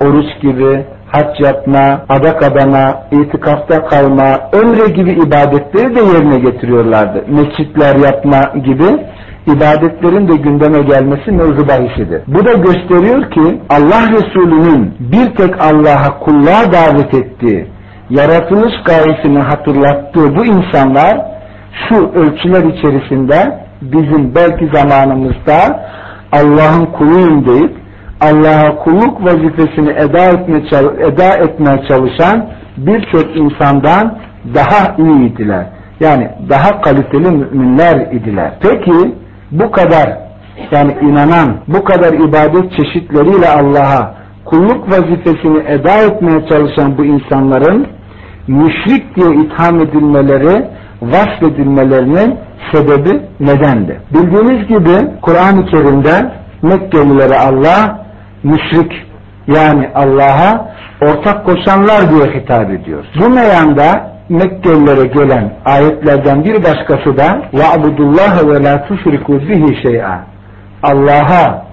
[0.00, 0.84] oruç gibi,
[1.16, 7.24] hac yapma, adak adama, itikafta kalma, ömre gibi ibadetleri de yerine getiriyorlardı.
[7.28, 9.06] Mescitler yapma gibi
[9.46, 12.22] ibadetlerin de gündeme gelmesi mevzu bahisidir.
[12.26, 17.66] Bu da gösteriyor ki Allah Resulü'nün bir tek Allah'a kulluğa davet ettiği,
[18.10, 21.20] yaratılış gayesini hatırlattığı bu insanlar
[21.88, 25.86] şu ölçüler içerisinde bizim belki zamanımızda
[26.32, 27.85] Allah'ın kuluyum deyip
[28.20, 30.62] Allah'a kulluk vazifesini eda, etme,
[31.06, 34.18] eda etmeye çalışan birçok insandan
[34.54, 35.66] daha iyiydiler.
[36.00, 38.52] Yani daha kaliteli müminler idiler.
[38.60, 39.14] Peki
[39.50, 40.18] bu kadar
[40.70, 47.86] yani inanan bu kadar ibadet çeşitleriyle Allah'a kulluk vazifesini eda etmeye çalışan bu insanların
[48.48, 50.66] müşrik diye itham edilmeleri,
[51.02, 52.34] vasfedilmelerinin
[52.72, 54.00] sebebi nedendi?
[54.14, 56.30] Bildiğiniz gibi Kur'an-ı Kerim'de
[56.62, 58.05] Mekkelilere Allah
[58.45, 58.91] müşrik
[59.47, 60.71] yani Allah'a
[61.01, 63.05] ortak koşanlar diye hitap ediyor.
[63.19, 70.17] Bu meyanda Mekkelilere gelen ayetlerden bir başkası da وَعْبُدُ اللّٰهَ وَلَا تُشْرِكُوا بِهِ شَيْئًا
[70.83, 71.65] Allah'a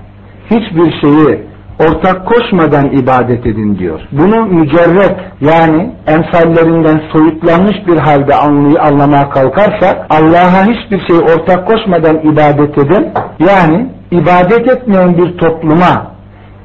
[0.51, 1.42] hiçbir şeyi
[1.81, 4.01] ortak koşmadan ibadet edin diyor.
[4.12, 12.18] Bunu mücerret yani emsallerinden soyutlanmış bir halde anlayı anlamaya kalkarsak Allah'a hiçbir şey ortak koşmadan
[12.18, 13.09] ibadet edin.
[13.38, 16.12] Yani ibadet etmeyen bir topluma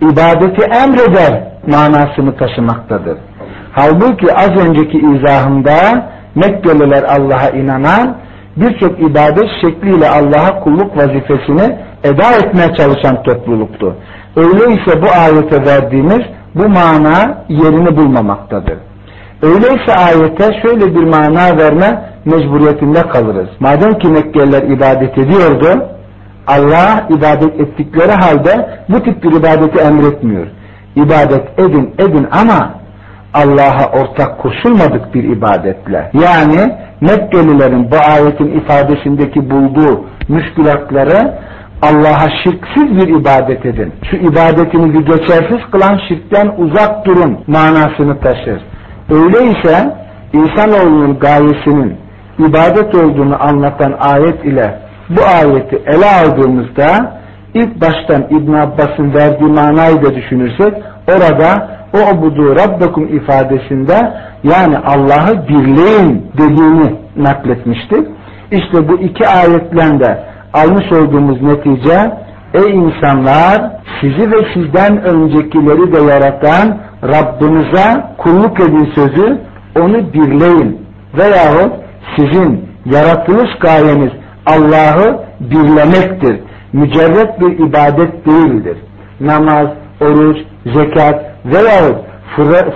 [0.01, 3.19] ibadeti emreder manasını taşımaktadır.
[3.73, 8.17] Halbuki az önceki izahımda Mekkeliler Allah'a inanan
[8.57, 13.97] birçok ibadet şekliyle Allah'a kulluk vazifesini eda etmeye çalışan topluluktu.
[14.37, 16.21] Öyleyse bu ayete verdiğimiz
[16.55, 18.79] bu mana yerini bulmamaktadır.
[19.43, 23.49] Öyleyse ayete şöyle bir mana verme mecburiyetinde kalırız.
[23.61, 25.85] Madem ki Mekkeliler ibadet ediyordu,
[26.49, 30.47] Allah ibadet ettikleri halde bu tip bir ibadeti emretmiyor.
[30.97, 32.75] İbadet edin edin ama
[33.35, 36.11] Allah'a ortak koşulmadık bir ibadetle.
[36.15, 41.35] Yani Mekkelilerin bu ayetin ifadesindeki bulduğu müşkülatları
[41.83, 43.93] Allah'a şirksiz bir ibadet edin.
[44.11, 48.63] Şu ibadetinizi geçersiz kılan şirkten uzak durun manasını taşır.
[49.11, 49.97] Öyleyse
[50.33, 51.97] insanoğlunun gayesinin
[52.39, 54.79] ibadet olduğunu anlatan ayet ile
[55.11, 57.19] bu ayeti ele aldığımızda
[57.55, 60.75] ilk baştan İbn Abbas'ın verdiği manayı da düşünürsek
[61.09, 64.13] orada o budu rabbekum ifadesinde
[64.45, 68.07] yani Allah'ı birleyin dediğini nakletmiştik.
[68.51, 72.13] İşte bu iki ayetle de almış olduğumuz netice
[72.55, 79.39] ey insanlar sizi ve sizden öncekileri de yaratan Rabbinize kulluk edin sözü
[79.77, 80.87] onu birleyin
[81.19, 81.73] veyahut
[82.17, 84.11] sizin yaratılış gayeniz
[84.49, 86.41] Allah'ı birlemektir.
[86.73, 88.77] Mücerret bir ibadet değildir.
[89.21, 89.69] Namaz,
[90.01, 92.09] oruç, zekat veyahut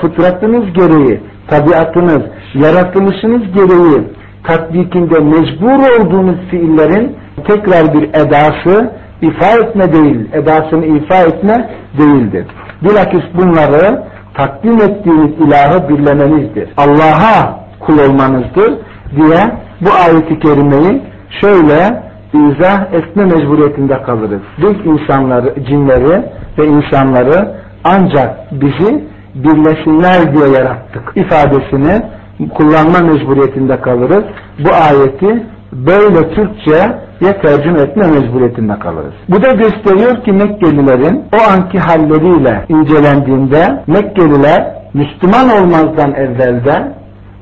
[0.00, 2.22] fıtratınız gereği, tabiatınız,
[2.54, 4.02] yaratılışınız gereği
[4.44, 12.46] tatbikinde mecbur olduğunuz fiillerin tekrar bir edası ifa etme değil, edasını ifa etme değildir.
[12.82, 14.02] Bilakis bunları
[14.34, 16.68] takdim ettiğiniz ilahı birlemenizdir.
[16.76, 18.74] Allah'a kul olmanızdır
[19.16, 19.40] diye
[19.80, 21.02] bu ayeti kerimeyi
[21.40, 22.02] şöyle
[22.34, 24.42] izah etme mecburiyetinde kalırız.
[24.58, 26.22] Biz insanları, cinleri
[26.58, 32.02] ve insanları ancak bizi birleşinler diye yarattık ifadesini
[32.54, 34.24] kullanma mecburiyetinde kalırız.
[34.58, 36.78] Bu ayeti böyle Türkçe
[37.20, 39.14] ya tercüme etme mecburiyetinde kalırız.
[39.28, 46.92] Bu da gösteriyor ki Mekkelilerin o anki halleriyle incelendiğinde Mekkeliler Müslüman olmazdan evvelde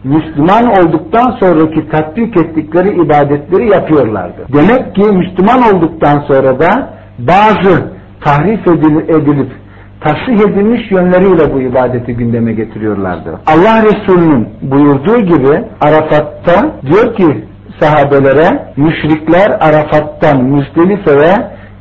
[0.04, 4.46] Müslüman olduktan sonraki tatbik ettikleri ibadetleri yapıyorlardı.
[4.52, 9.52] Demek ki Müslüman olduktan sonra da bazı tahrif edilip
[10.00, 13.40] tasih edilmiş yönleriyle bu ibadeti gündeme getiriyorlardı.
[13.46, 17.44] Allah Resulü'nün buyurduğu gibi Arafat'ta diyor ki
[17.80, 21.34] sahabelere müşrikler Arafat'tan Müzdelife'ye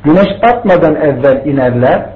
[0.04, 2.06] güneş batmadan evvel inerler.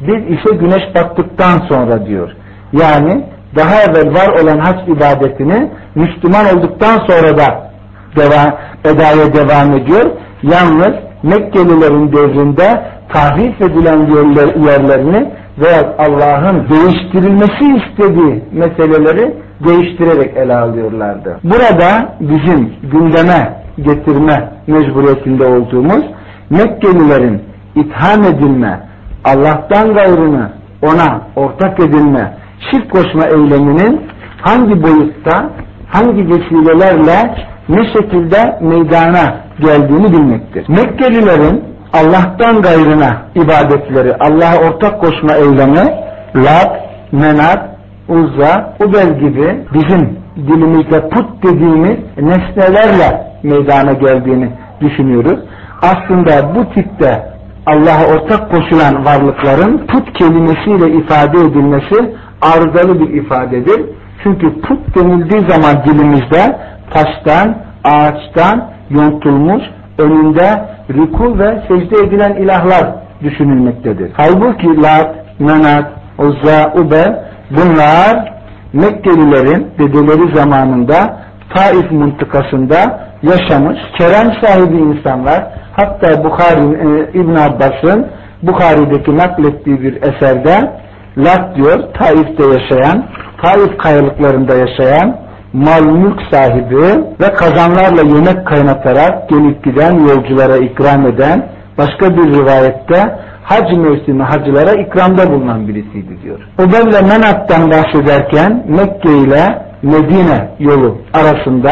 [0.00, 2.30] Biz ise güneş battıktan sonra diyor.
[2.72, 3.24] Yani
[3.56, 7.70] daha evvel var olan hac ibadetini Müslüman olduktan sonra da
[8.16, 10.10] devam, edaya devam ediyor.
[10.42, 19.34] Yalnız Mekkelilerin devrinde tahrif edilen yerler, yerlerini veya Allah'ın değiştirilmesi istediği meseleleri
[19.66, 21.38] değiştirerek ele alıyorlardı.
[21.44, 26.04] Burada bizim gündeme getirme mecburiyetinde olduğumuz
[26.50, 27.42] Mekkelilerin
[27.74, 28.80] itham edilme,
[29.24, 30.50] Allah'tan gayrını
[30.82, 32.34] ona ortak edilme,
[32.70, 34.00] şirk koşma eyleminin
[34.42, 35.50] hangi boyutta,
[35.88, 37.34] hangi vesilelerle
[37.68, 40.68] ne şekilde meydana geldiğini bilmektir.
[40.68, 45.94] Mekkelilerin Allah'tan gayrına ibadetleri, Allah'a ortak koşma eylemi,
[46.36, 46.80] Lat,
[47.12, 47.70] Menat,
[48.08, 55.40] Uzza, Ubel gibi bizim dilimizde put dediğimiz nesnelerle meydana geldiğini düşünüyoruz.
[55.82, 57.30] Aslında bu tipte
[57.66, 63.80] Allah'a ortak koşulan varlıkların put kelimesiyle ifade edilmesi arızalı bir ifadedir.
[64.22, 66.58] Çünkü put denildiği zaman dilimizde
[66.94, 69.62] taştan, ağaçtan yontulmuş,
[69.98, 74.12] önünde rükû ve secde edilen ilahlar düşünülmektedir.
[74.16, 75.86] Halbuki Lat, Menat,
[76.18, 78.32] Uzza, Ube bunlar
[78.72, 81.20] Mekkelilerin dedeleri zamanında
[81.54, 88.06] Taif mıntıkasında yaşamış kerem sahibi insanlar hatta Bukhari, e, İbn Abbas'ın
[88.42, 90.72] Bukhari'deki naklettiği bir eserde
[91.18, 93.04] Lat diyor Taif'te yaşayan
[93.42, 95.16] Taif kayalıklarında yaşayan
[95.52, 101.48] mal mülk sahibi ve kazanlarla yemek kaynatarak gelip giden yolculara ikram eden
[101.78, 106.38] başka bir rivayette hac mevsimi hacılara ikramda bulunan birisiydi diyor.
[106.58, 111.70] Ubelle Menat'tan bahsederken Mekke ile Medine yolu arasında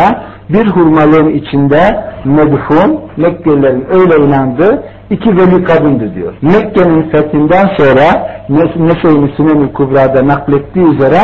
[0.48, 1.80] bir hurmalığın içinde
[2.24, 6.34] medfun Mekkelilerin öyle inandığı iki veli kadındı diyor.
[6.42, 8.28] Mekke'nin fethinden sonra
[8.76, 11.18] Nese'yi Sünen-i Kubra'da naklettiği üzere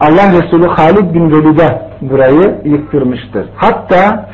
[0.00, 3.46] Allah Resulü Halid bin Velid'e burayı yıktırmıştır.
[3.56, 4.26] Hatta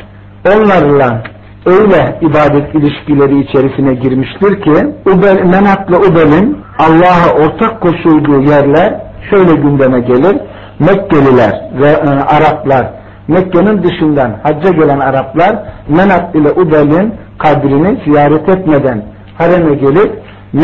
[0.47, 1.23] onlarla
[1.67, 10.01] öyle ibadet ilişkileri içerisine girmiştir ki Ubel, Menat'la Ubel'in Allah'a ortak koşulduğu yerler şöyle gündeme
[10.01, 10.37] gelir.
[10.79, 12.91] Mekkeliler ve e, Araplar
[13.29, 15.57] Mekke'nin dışından hacca gelen Araplar
[15.89, 19.06] Menat ile Ubel'in kabrini ziyaret etmeden
[19.38, 20.12] hareme gelip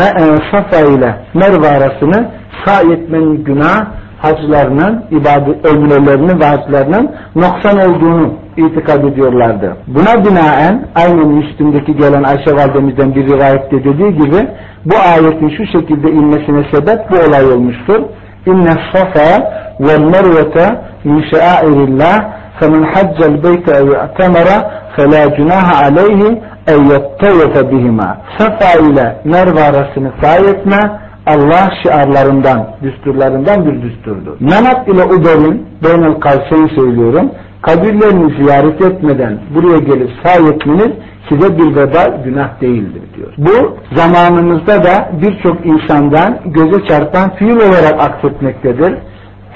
[0.50, 2.30] Safa ile Merve arasını
[2.64, 3.86] sağ etmenin günah
[4.18, 9.76] haclarının, ibadet ömrelerinin ve haclarının noksan olduğunu itikad ediyorlardı.
[9.86, 14.48] Buna binaen aynen üstündeki gelen Ayşe validemizden bir rivayette dediği gibi
[14.84, 18.02] bu ayetin şu şekilde inmesine sebep bu olay olmuştur.
[18.46, 24.48] İnne safa ve mervete min şairillah فَمَنْ حَجَّ الْبَيْتَ اَوْ اَعْتَمَرَ
[24.96, 26.20] فَلَا جُنَاهَ عَلَيْهِ
[26.67, 28.17] eyyetteyete bihima.
[28.37, 31.07] Safa ile Merve arasını sahi etme.
[31.25, 34.37] Allah şiarlarından, düsturlarından bir düsturdu.
[34.41, 40.91] Nanat ile Uber'in, Beynel Kavse'yi söylüyorum, kabirlerini ziyaret etmeden buraya gelip sahi etmeniz
[41.29, 43.33] size bir veba günah değildir diyor.
[43.37, 48.95] Bu zamanımızda da birçok insandan göze çarpan fiil olarak aksetmektedir.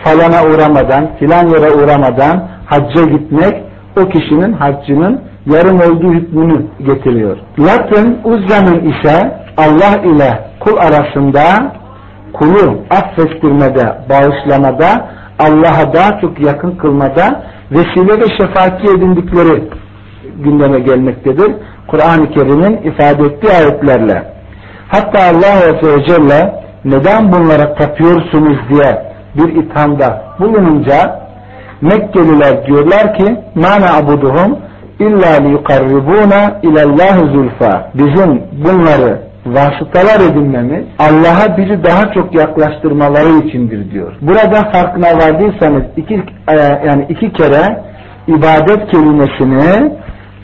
[0.04, 3.64] Falana uğramadan, filan yere uğramadan hacca gitmek
[3.98, 7.38] o kişinin haccının yarım olduğu hükmünü getiriyor.
[7.60, 11.42] Latın, Uzza'nın ise Allah ile kul arasında
[12.34, 19.64] kulu affettirmede, bağışlamada, Allah'a daha çok yakın kılmada vesile ve şefaatçi edindikleri
[20.44, 21.56] gündeme gelmektedir.
[21.88, 24.24] Kur'an-ı Kerim'in ifade ettiği ayetlerle.
[24.88, 31.22] Hatta Allah Azze ve Celle neden bunlara tapıyorsunuz diye bir ithamda bulununca
[31.82, 34.60] Mekkeliler diyorlar ki mana abuduhum
[35.02, 37.92] İlla liyukarribuna ilallahi zulfa.
[37.94, 44.14] Bizim bunları vasıtalar edinmemiz Allah'a bizi daha çok yaklaştırmaları içindir diyor.
[44.22, 46.14] Burada farkına vardıysanız iki,
[46.48, 46.56] e,
[46.88, 47.84] yani iki kere
[48.28, 49.92] ibadet kelimesini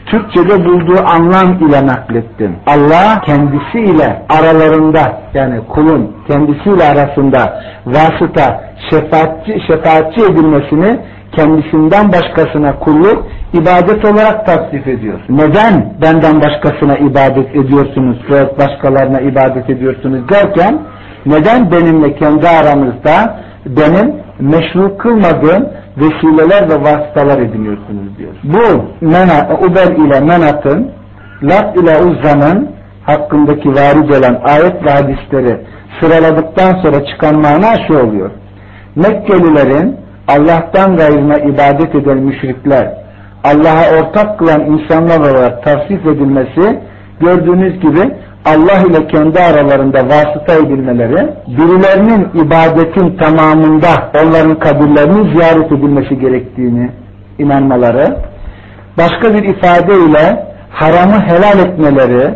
[0.06, 2.56] Türkçe'de bulduğu anlam ile naklettim.
[2.68, 11.00] Allah kendisi ile aralarında yani kulun kendisiyle arasında vasıta, şefaatçi, şefaatçi edilmesini
[11.36, 15.20] kendisinden başkasına kulluk ibadet olarak tasdif ediyor.
[15.30, 20.80] Neden benden başkasına ibadet ediyorsunuz ve başkalarına ibadet ediyorsunuz derken
[21.26, 28.34] neden benimle kendi aramızda benim meşru kılmadığım vesileler ve vasıtalar ediniyorsunuz diyor.
[28.44, 30.92] Bu mena, Uber ile Menat'ın
[31.44, 32.70] Lat ile Uzza'nın
[33.04, 35.62] hakkındaki varid olan ayet ve hadisleri
[36.00, 38.32] sıraladıktan sonra çıkan mana şu oluyor.
[38.96, 42.94] Mekkelilerin Allah'tan gayrına ibadet eden müşrikler,
[43.48, 46.80] Allah'a ortak kılan insanlar olarak tavsif edilmesi,
[47.20, 48.14] gördüğünüz gibi
[48.46, 53.88] Allah ile kendi aralarında vasıta edilmeleri, birilerinin ibadetin tamamında
[54.24, 56.92] onların kabirlerinin ziyaret edilmesi gerektiğini
[57.40, 58.18] inanmaları,
[58.98, 62.34] başka bir ifadeyle haramı helal etmeleri,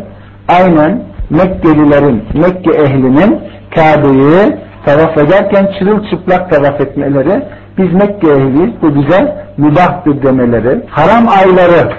[0.48, 3.40] aynen Mekkelilerin, Mekke ehlinin
[3.76, 4.56] Kabe'yi
[4.86, 7.44] tavaf ederken çırılçıplak tavaf etmeleri
[7.78, 11.92] biz Mekke ehliyiz bu bize mübahtır demeleri, haram ayları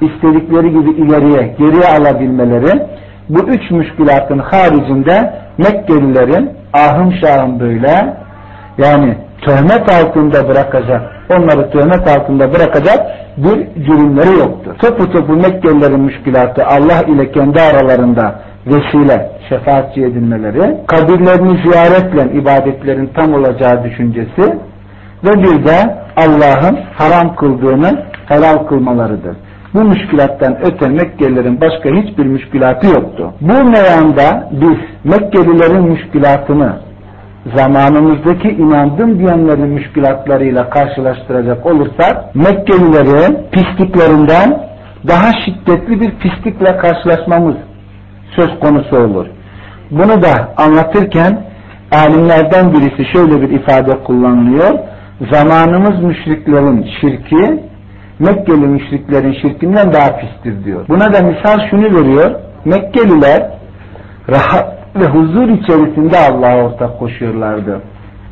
[0.00, 2.86] istedikleri gibi ileriye geriye alabilmeleri,
[3.28, 8.16] bu üç müşkülatın haricinde Mekkelilerin ahım şahım böyle
[8.78, 13.06] yani töhmet altında bırakacak, onları töhmet altında bırakacak
[13.36, 14.74] bir cürümleri yoktur.
[14.78, 23.34] Topu topu Mekkelilerin müşkülatı Allah ile kendi aralarında vesile, şefaatçi edinmeleri, kabirlerini ziyaretle ibadetlerin tam
[23.34, 24.58] olacağı düşüncesi
[25.24, 29.36] ve bir de Allah'ın haram kıldığını helal kılmalarıdır.
[29.74, 33.32] Bu müşkilattan öte Mekkelilerin başka hiçbir müşkilatı yoktu.
[33.40, 36.72] Bu meyanda biz Mekkelilerin müşkilatını
[37.56, 44.60] zamanımızdaki inandım diyenlerin müşkilatlarıyla karşılaştıracak olursak Mekkelilerin pisliklerinden
[45.08, 47.56] daha şiddetli bir pislikle karşılaşmamız
[48.36, 49.26] söz konusu olur.
[49.90, 51.44] Bunu da anlatırken
[51.92, 54.78] alimlerden birisi şöyle bir ifade kullanılıyor.
[55.32, 57.60] Zamanımız müşriklerin şirki
[58.18, 60.88] Mekkeli müşriklerin şirkinden daha pistir diyor.
[60.88, 62.34] Buna da misal şunu veriyor.
[62.64, 63.50] Mekkeliler
[64.30, 67.80] rahat ve huzur içerisinde Allah'a ortak koşuyorlardı.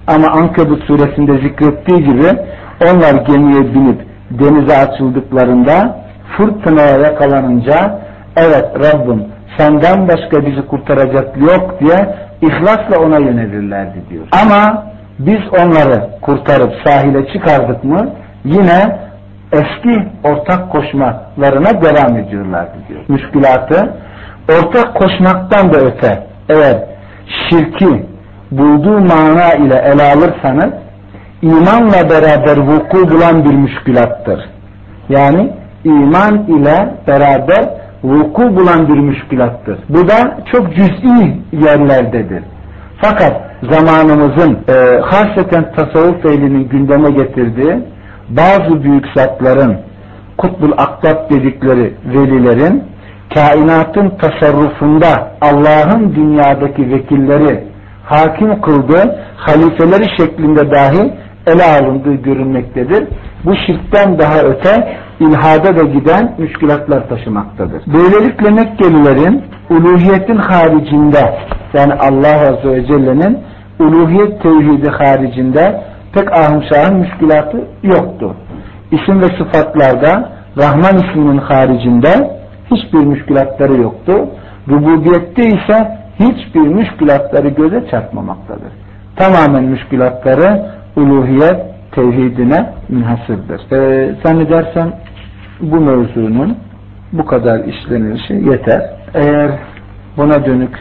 [0.07, 2.29] Ama Ankebut suresinde zikrettiği gibi
[2.85, 5.99] onlar gemiye binip denize açıldıklarında
[6.37, 7.99] fırtınaya yakalanınca
[8.37, 9.25] evet Rabbim
[9.59, 14.27] senden başka bizi kurtaracak yok diye ihlasla ona yönelirlerdi diyor.
[14.43, 18.11] Ama biz onları kurtarıp sahile çıkardık mı
[18.45, 18.99] yine
[19.53, 23.01] eski ortak koşmalarına devam ediyorlardı diyor.
[23.09, 23.95] Müşkülatı
[24.49, 26.77] ortak koşmaktan da öte eğer
[27.49, 28.07] şirki
[28.51, 30.73] bulduğu mana ile ele alırsanız
[31.43, 34.41] imanla beraber vuku bulan bir müşkülattır.
[35.09, 35.53] Yani
[35.85, 37.69] iman ile beraber
[38.05, 39.79] vuku bulan bir müşkülattır.
[39.89, 42.43] Bu da çok cüz'i yerlerdedir.
[43.05, 43.33] Fakat
[43.71, 47.79] zamanımızın e, hasreten tasavvuf ehlinin gündeme getirdiği
[48.29, 49.77] bazı büyük zatların
[50.39, 52.85] kutbul aktab dedikleri velilerin
[53.35, 57.65] kainatın tasarrufunda Allah'ın dünyadaki vekilleri
[58.05, 61.13] hakim kıldığı halifeleri şeklinde dahi
[61.47, 63.09] ele alındığı görünmektedir.
[63.45, 67.83] Bu şirkten daha öte ilhada da giden müşkilatlar taşımaktadır.
[67.87, 71.35] Böylelikle Mekkelilerin uluhiyetin haricinde
[71.75, 73.39] yani Allah Azze ve Celle'nin
[73.81, 75.81] uluhiyet tevhidi haricinde
[76.13, 78.35] pek ahımşahın müşkilatı yoktu.
[78.91, 82.31] İsim ve sıfatlarda Rahman isminin haricinde
[82.71, 84.13] hiçbir müşkilatları yoktu.
[84.69, 88.73] Rububiyette ise hiçbir müşkilatları göze çarpmamaktadır.
[89.17, 90.63] Tamamen müşkilatları
[90.97, 91.57] uluhiyet
[91.93, 93.61] tevhidine münhasırdır.
[93.73, 94.93] Ee, zannedersem
[95.61, 96.57] bu mevzunun
[97.13, 98.91] bu kadar işlenilişi yeter.
[99.15, 99.51] Eğer
[100.17, 100.79] buna dönük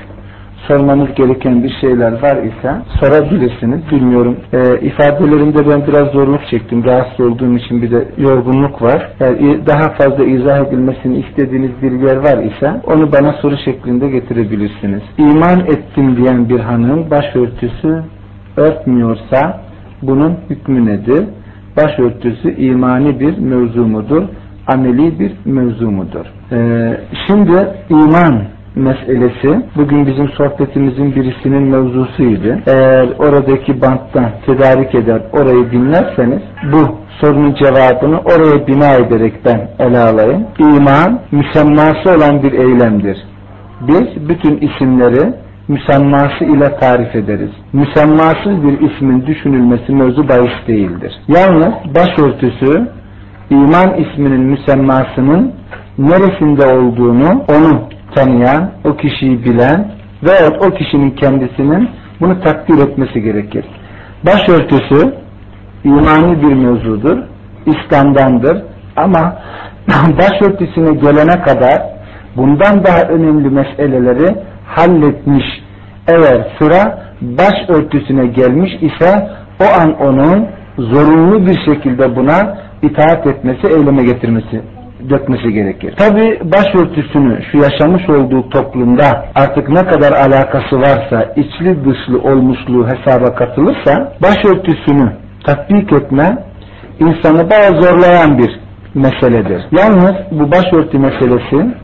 [0.68, 3.92] sormanız gereken bir şeyler var ise sorabilirsiniz.
[3.92, 4.38] Bilmiyorum.
[4.54, 6.86] E, ifadelerimde ben biraz zorluk çektim.
[6.86, 9.10] Rahatsız olduğum için bir de yorgunluk var.
[9.20, 15.02] Eğer daha fazla izah edilmesini istediğiniz bir yer var ise onu bana soru şeklinde getirebilirsiniz.
[15.18, 18.04] İman ettim diyen bir hanım başörtüsü
[18.58, 19.62] örtmüyorsa
[20.02, 21.24] bunun hükmü nedir?
[21.78, 24.24] Başörtüsü imani bir mevzu mudur?
[24.68, 26.26] Ameli bir mevzu mudur?
[26.52, 26.98] Ee,
[27.28, 28.44] şimdi iman
[28.76, 32.58] meselesi bugün bizim sohbetimizin birisinin mevzusuydu.
[32.68, 36.42] Eğer oradaki banttan tedarik eder orayı dinlerseniz
[36.72, 40.46] bu sorunun cevabını oraya bina ederek ben ele alayım.
[40.60, 43.18] İman müsemması olan bir eylemdir.
[43.82, 45.34] Biz bütün isimleri
[45.68, 47.52] müsemması ile tarif ederiz.
[47.74, 51.14] Müsemmasız bir ismin düşünülmesi mevzu bahis değildir.
[51.28, 52.88] Yalnız başörtüsü
[53.50, 55.54] iman isminin müsemmasının
[55.98, 57.82] neresinde olduğunu onu
[58.16, 59.92] tanıyan, o kişiyi bilen
[60.24, 61.90] veyahut o kişinin kendisinin
[62.22, 63.66] bunu takdir etmesi gerekir.
[64.26, 65.14] Başörtüsü
[65.84, 67.18] imani bir mevzudur,
[67.66, 68.64] İslam'dandır
[68.96, 69.36] ama
[70.18, 71.82] başörtüsüne gelene kadar
[72.38, 74.36] bundan daha önemli meseleleri
[74.76, 75.46] halletmiş.
[76.08, 79.30] Eğer sıra başörtüsüne gelmiş ise
[79.62, 80.48] o an onun
[80.78, 84.62] zorunlu bir şekilde buna itaat etmesi, eyleme getirmesi
[85.10, 85.96] dökmesi gerekir.
[85.98, 93.36] Tabi başörtüsünü şu yaşamış olduğu toplumda artık ne kadar alakası varsa içli dışlı olmuşluğu hesaba
[93.36, 95.12] katılırsa başörtüsünü
[95.46, 96.38] tatbik etme
[97.00, 98.60] insanı bayağı zorlayan bir
[98.94, 99.62] meseledir.
[99.72, 101.76] Yalnız bu başörtü meselesi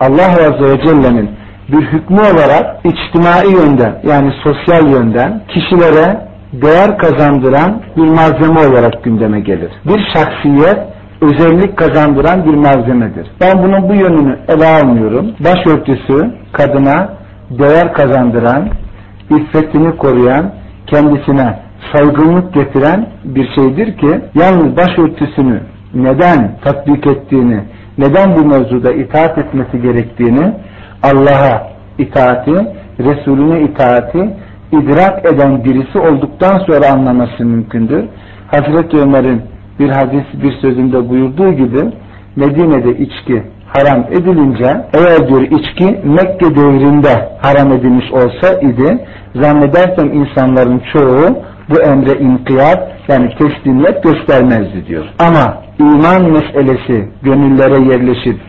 [0.00, 1.30] Allah Azze ve Celle'nin
[1.68, 9.40] bir hükmü olarak içtimai yönden yani sosyal yönden kişilere değer kazandıran bir malzeme olarak gündeme
[9.40, 9.70] gelir.
[9.84, 10.78] Bir şahsiyet
[11.20, 13.26] özellik kazandıran bir malzemedir.
[13.40, 15.34] Ben bunun bu yönünü ele almıyorum.
[15.40, 17.08] Başörtüsü kadına
[17.50, 18.68] değer kazandıran,
[19.30, 20.52] iffetini koruyan,
[20.86, 21.58] kendisine
[21.94, 25.60] saygınlık getiren bir şeydir ki yalnız başörtüsünü
[25.94, 27.60] neden tatbik ettiğini,
[27.98, 30.52] neden bu mevzuda itaat etmesi gerektiğini
[31.12, 32.54] Allah'a itaati,
[32.98, 34.30] Resulüne itaati
[34.72, 38.04] idrak eden birisi olduktan sonra anlaması mümkündür.
[38.46, 39.42] Hazreti Ömer'in
[39.78, 41.80] bir hadis bir sözünde buyurduğu gibi
[42.36, 50.82] Medine'de içki haram edilince eğer diyor içki Mekke devrinde haram edilmiş olsa idi zannedersem insanların
[50.92, 51.38] çoğu
[51.70, 55.04] bu emre inkiyat yani teslimiyet göstermezdi diyor.
[55.18, 58.40] Ama iman meselesi gönüllere yerleşip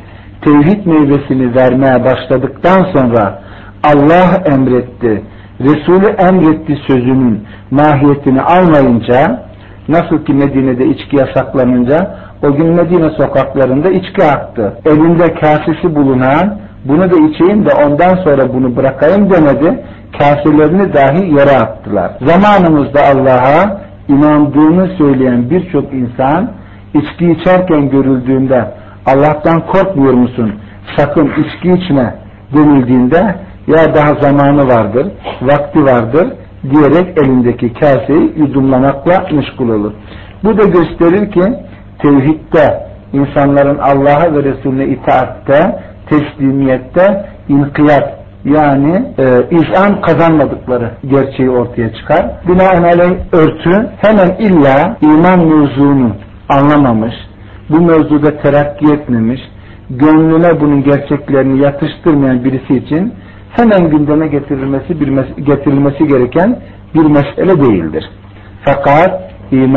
[0.47, 3.39] tevhid meyvesini vermeye başladıktan sonra
[3.83, 5.23] Allah emretti,
[5.59, 9.47] Resulü emretti sözünün mahiyetini almayınca
[9.89, 14.73] Nasıl ki Medine'de içki yasaklanınca o gün Medine sokaklarında içki aktı.
[14.85, 19.83] Elinde kasesi bulunan bunu da içeyim de ondan sonra bunu bırakayım demedi.
[20.19, 22.11] Kafirlerini dahi yere attılar.
[22.21, 26.51] Zamanımızda Allah'a inandığını söyleyen birçok insan
[26.93, 28.71] içki içerken görüldüğünde
[29.07, 30.53] Allah'tan korkmuyor musun?
[30.97, 32.15] Sakın içki içme
[32.55, 33.35] denildiğinde
[33.67, 35.07] ya daha zamanı vardır,
[35.41, 36.27] vakti vardır
[36.63, 39.93] diyerek elindeki kaseyi yudumlamakla meşgul olur.
[40.43, 41.43] Bu da gösterir ki
[41.99, 45.79] tevhidde insanların Allah'a ve Resulüne itaatte,
[46.09, 52.31] teslimiyette, inkiyat yani e, izan kazanmadıkları gerçeği ortaya çıkar.
[52.47, 56.11] Binaenaleyh örtü hemen illa iman mevzunu
[56.49, 57.13] anlamamış,
[57.69, 59.41] bu mevzuda terakki etmemiş,
[59.89, 63.13] gönlüne bunun gerçeklerini yatıştırmayan birisi için
[63.57, 64.99] hemen gündeme getirilmesi,
[65.45, 66.59] getirilmesi gereken
[66.95, 68.03] bir mesele değildir.
[68.65, 69.73] Fakat iman